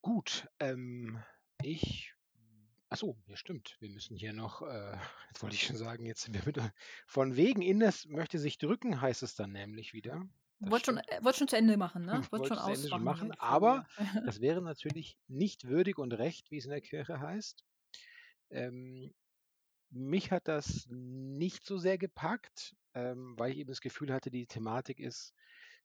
Gut, 0.00 0.48
ähm, 0.60 1.22
ich 1.62 2.14
Achso, 2.88 3.16
ja 3.26 3.36
stimmt. 3.36 3.76
Wir 3.80 3.90
müssen 3.90 4.16
hier 4.16 4.32
noch, 4.32 4.62
äh, 4.62 4.96
jetzt 5.28 5.42
wollte 5.42 5.56
ich 5.56 5.64
schon 5.64 5.76
sagen, 5.76 6.06
jetzt 6.06 6.22
sind 6.22 6.34
wir 6.34 6.42
mit 6.46 6.58
von 7.06 7.36
wegen 7.36 7.60
Ines 7.60 8.06
möchte 8.06 8.38
sich 8.38 8.58
drücken, 8.58 9.00
heißt 9.00 9.22
es 9.22 9.34
dann 9.34 9.52
nämlich 9.52 9.92
wieder. 9.92 10.26
Wollte 10.60 10.86
schon, 10.86 10.98
äh, 10.98 11.20
wollt 11.22 11.36
schon 11.36 11.48
zu 11.48 11.56
Ende 11.56 11.76
machen, 11.76 12.04
ne? 12.06 12.22
Wollte 12.30 12.54
schon 12.54 12.58
Ende 12.58 12.88
schon 12.88 13.04
machen, 13.04 13.32
aber 13.32 13.86
das 14.26 14.40
wäre 14.40 14.62
natürlich 14.62 15.18
nicht 15.28 15.68
würdig 15.68 15.98
und 15.98 16.12
recht, 16.12 16.50
wie 16.50 16.58
es 16.58 16.64
in 16.64 16.70
der 16.70 16.80
Kirche 16.80 17.20
heißt. 17.20 17.64
Ähm, 18.50 19.14
mich 19.90 20.30
hat 20.30 20.48
das 20.48 20.86
nicht 20.88 21.64
so 21.64 21.78
sehr 21.78 21.98
gepackt, 21.98 22.74
ähm, 22.94 23.34
weil 23.38 23.52
ich 23.52 23.58
eben 23.58 23.68
das 23.68 23.80
Gefühl 23.80 24.12
hatte, 24.12 24.30
die 24.30 24.46
Thematik 24.46 24.98
ist, 24.98 25.34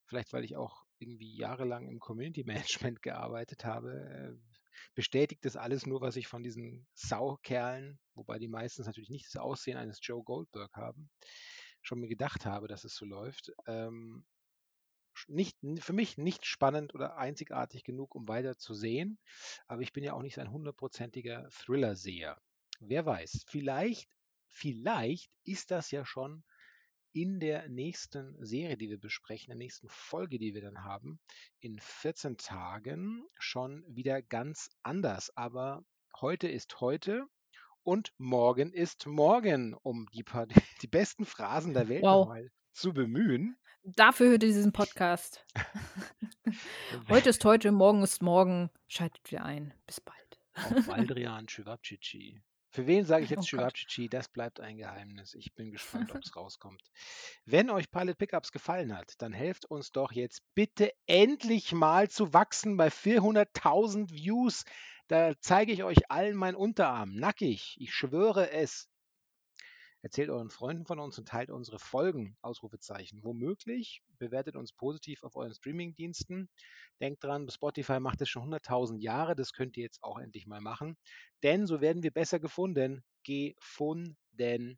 vielleicht 0.05 0.33
weil 0.33 0.43
ich 0.43 0.55
auch 0.55 0.85
irgendwie 0.99 1.35
jahrelang 1.35 1.87
im 1.87 1.99
Community 1.99 2.43
Management 2.45 3.01
gearbeitet 3.01 3.65
habe, 3.65 3.91
äh, 3.91 4.61
bestätigt 4.95 5.45
das 5.45 5.57
alles 5.57 5.85
nur, 5.85 6.01
was 6.01 6.15
ich 6.15 6.27
von 6.27 6.43
diesen 6.43 6.87
Saukerlen, 6.93 7.99
wobei 8.13 8.39
die 8.39 8.47
meistens 8.47 8.87
natürlich 8.87 9.09
nicht 9.09 9.27
das 9.27 9.41
Aussehen 9.41 9.77
eines 9.77 9.99
Joe 10.01 10.23
Goldberg 10.23 10.73
haben, 10.75 11.09
schon 11.81 11.99
mir 11.99 12.07
gedacht 12.07 12.45
habe, 12.45 12.67
dass 12.67 12.83
es 12.83 12.95
so 12.95 13.05
läuft. 13.05 13.51
Ähm, 13.67 14.25
nicht, 15.27 15.57
für 15.79 15.93
mich 15.93 16.17
nicht 16.17 16.45
spannend 16.45 16.95
oder 16.95 17.17
einzigartig 17.17 17.83
genug, 17.83 18.15
um 18.15 18.27
weiter 18.27 18.57
zu 18.57 18.73
sehen. 18.73 19.19
Aber 19.67 19.81
ich 19.81 19.93
bin 19.93 20.03
ja 20.03 20.13
auch 20.13 20.21
nicht 20.21 20.39
ein 20.39 20.51
hundertprozentiger 20.51 21.49
Thriller-Seher. 21.49 22.37
Wer 22.79 23.05
weiß, 23.05 23.45
vielleicht, 23.47 24.09
vielleicht 24.47 25.31
ist 25.43 25.71
das 25.71 25.91
ja 25.91 26.05
schon 26.05 26.43
in 27.13 27.39
der 27.39 27.67
nächsten 27.67 28.35
Serie, 28.43 28.77
die 28.77 28.89
wir 28.89 28.99
besprechen, 28.99 29.47
der 29.47 29.57
nächsten 29.57 29.89
Folge, 29.89 30.39
die 30.39 30.53
wir 30.53 30.61
dann 30.61 30.83
haben, 30.83 31.19
in 31.59 31.79
14 31.79 32.37
Tagen 32.37 33.23
schon 33.37 33.83
wieder 33.87 34.21
ganz 34.21 34.69
anders. 34.81 35.35
Aber 35.35 35.83
heute 36.19 36.47
ist 36.47 36.79
heute 36.79 37.25
und 37.83 38.13
morgen 38.17 38.71
ist 38.73 39.05
morgen, 39.07 39.73
um 39.73 40.07
die, 40.13 40.23
paar, 40.23 40.47
die 40.81 40.87
besten 40.87 41.25
Phrasen 41.25 41.73
der 41.73 41.89
Welt 41.89 42.03
wow. 42.03 42.25
nochmal 42.25 42.51
zu 42.71 42.93
bemühen. 42.93 43.57
Dafür 43.83 44.29
hört 44.29 44.43
ihr 44.43 44.49
diesen 44.49 44.73
Podcast. 44.73 45.43
heute 47.09 47.29
ist 47.29 47.43
heute, 47.43 47.71
morgen 47.71 48.03
ist 48.03 48.21
morgen. 48.21 48.69
Schaltet 48.87 49.31
wieder 49.31 49.43
ein. 49.43 49.73
Bis 49.87 49.99
bald. 49.99 50.39
Auf 50.53 50.87
Waldrian 50.87 51.47
Chivapchichi. 51.47 52.43
Für 52.69 52.85
wen 52.85 53.05
sage 53.05 53.23
ich 53.23 53.29
jetzt 53.31 53.51
oh 53.53 54.07
Das 54.11 54.29
bleibt 54.29 54.59
ein 54.59 54.77
Geheimnis. 54.77 55.33
Ich 55.33 55.55
bin 55.55 55.71
gespannt, 55.71 56.11
ob 56.11 56.23
es 56.23 56.35
rauskommt. 56.35 56.83
Wenn 57.45 57.71
euch 57.71 57.89
Pilot 57.89 58.19
Pickups 58.19 58.51
gefallen 58.51 58.95
hat, 58.95 59.15
dann 59.17 59.33
helft 59.33 59.65
uns 59.65 59.91
doch 59.91 60.11
jetzt 60.11 60.43
bitte 60.53 60.93
endlich 61.07 61.71
mal 61.71 62.07
zu 62.07 62.33
wachsen 62.33 62.77
bei 62.77 62.89
400.000 62.89 64.11
Views. 64.11 64.63
Da 65.07 65.33
zeige 65.39 65.71
ich 65.71 65.83
euch 65.83 66.11
allen 66.11 66.35
meinen 66.35 66.55
Unterarm. 66.55 67.15
Nackig. 67.15 67.77
Ich 67.79 67.93
schwöre 67.95 68.51
es. 68.51 68.90
Erzählt 70.03 70.31
euren 70.31 70.49
Freunden 70.49 70.85
von 70.85 70.99
uns 70.99 71.19
und 71.19 71.27
teilt 71.27 71.51
unsere 71.51 71.77
Folgen, 71.77 72.35
Ausrufezeichen. 72.41 73.23
Womöglich 73.23 74.01
bewertet 74.17 74.55
uns 74.55 74.73
positiv 74.73 75.23
auf 75.23 75.35
euren 75.35 75.53
Streamingdiensten. 75.53 76.49
Denkt 76.99 77.23
dran, 77.23 77.47
Spotify 77.49 77.99
macht 77.99 78.21
es 78.21 78.29
schon 78.29 78.51
100.000 78.51 78.99
Jahre, 78.99 79.35
das 79.35 79.53
könnt 79.53 79.77
ihr 79.77 79.83
jetzt 79.83 80.03
auch 80.03 80.17
endlich 80.17 80.47
mal 80.47 80.61
machen. 80.61 80.97
Denn 81.43 81.67
so 81.67 81.81
werden 81.81 82.01
wir 82.01 82.11
besser 82.11 82.39
gefunden. 82.39 83.03
Gefunden. 83.23 84.77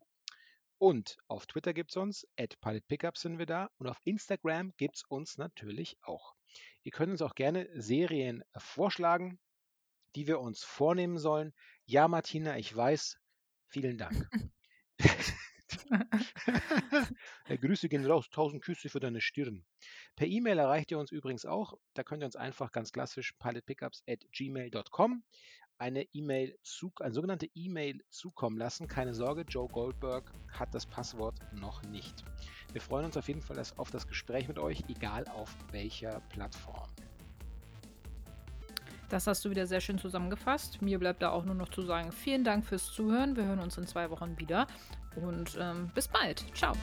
Und 0.76 1.16
auf 1.28 1.46
Twitter 1.46 1.72
gibt 1.72 1.92
es 1.92 1.96
uns, 1.96 2.26
at 2.38 2.60
PilotPickup 2.60 3.16
sind 3.16 3.38
wir 3.38 3.46
da 3.46 3.70
und 3.78 3.86
auf 3.86 4.00
Instagram 4.04 4.74
gibt 4.76 4.96
es 4.96 5.04
uns 5.04 5.38
natürlich 5.38 5.96
auch. 6.02 6.34
Ihr 6.82 6.92
könnt 6.92 7.10
uns 7.10 7.22
auch 7.22 7.34
gerne 7.34 7.68
Serien 7.80 8.44
vorschlagen, 8.58 9.38
die 10.14 10.26
wir 10.26 10.40
uns 10.40 10.62
vornehmen 10.62 11.18
sollen. 11.18 11.54
Ja, 11.86 12.08
Martina, 12.08 12.58
ich 12.58 12.74
weiß. 12.76 13.18
Vielen 13.68 13.96
Dank. 13.96 14.28
Grüße 17.60 17.88
gehen 17.88 18.06
raus, 18.06 18.28
tausend 18.30 18.62
Küsse 18.62 18.88
für 18.88 19.00
deine 19.00 19.20
Stirn. 19.20 19.64
Per 20.16 20.26
E-Mail 20.26 20.58
erreicht 20.58 20.90
ihr 20.90 20.98
uns 20.98 21.12
übrigens 21.12 21.44
auch. 21.44 21.74
Da 21.94 22.02
könnt 22.02 22.22
ihr 22.22 22.26
uns 22.26 22.36
einfach 22.36 22.72
ganz 22.72 22.92
klassisch 22.92 23.32
pilotpickups 23.32 24.02
at 24.08 24.20
gmail.com 24.32 25.22
eine 25.78 26.02
E-Mail 26.12 26.56
zu, 26.62 26.92
eine 27.00 27.14
sogenannte 27.14 27.48
E-Mail 27.54 28.02
zukommen 28.10 28.58
lassen. 28.58 28.88
Keine 28.88 29.14
Sorge, 29.14 29.42
Joe 29.42 29.68
Goldberg 29.68 30.32
hat 30.52 30.74
das 30.74 30.86
Passwort 30.86 31.38
noch 31.52 31.82
nicht. 31.84 32.24
Wir 32.72 32.80
freuen 32.80 33.06
uns 33.06 33.16
auf 33.16 33.28
jeden 33.28 33.42
Fall 33.42 33.60
auf 33.76 33.90
das 33.90 34.06
Gespräch 34.06 34.48
mit 34.48 34.58
euch, 34.58 34.82
egal 34.88 35.26
auf 35.28 35.54
welcher 35.72 36.20
Plattform. 36.30 36.88
Das 39.08 39.26
hast 39.26 39.44
du 39.44 39.50
wieder 39.50 39.66
sehr 39.66 39.80
schön 39.80 39.98
zusammengefasst. 39.98 40.82
Mir 40.82 40.98
bleibt 40.98 41.22
da 41.22 41.30
auch 41.30 41.44
nur 41.44 41.54
noch 41.54 41.68
zu 41.68 41.82
sagen, 41.82 42.12
vielen 42.12 42.44
Dank 42.44 42.64
fürs 42.64 42.92
Zuhören. 42.92 43.36
Wir 43.36 43.44
hören 43.44 43.60
uns 43.60 43.76
in 43.78 43.86
zwei 43.86 44.10
Wochen 44.10 44.38
wieder 44.38 44.66
und 45.16 45.56
ähm, 45.60 45.90
bis 45.94 46.08
bald. 46.08 46.44
Ciao. 46.54 46.74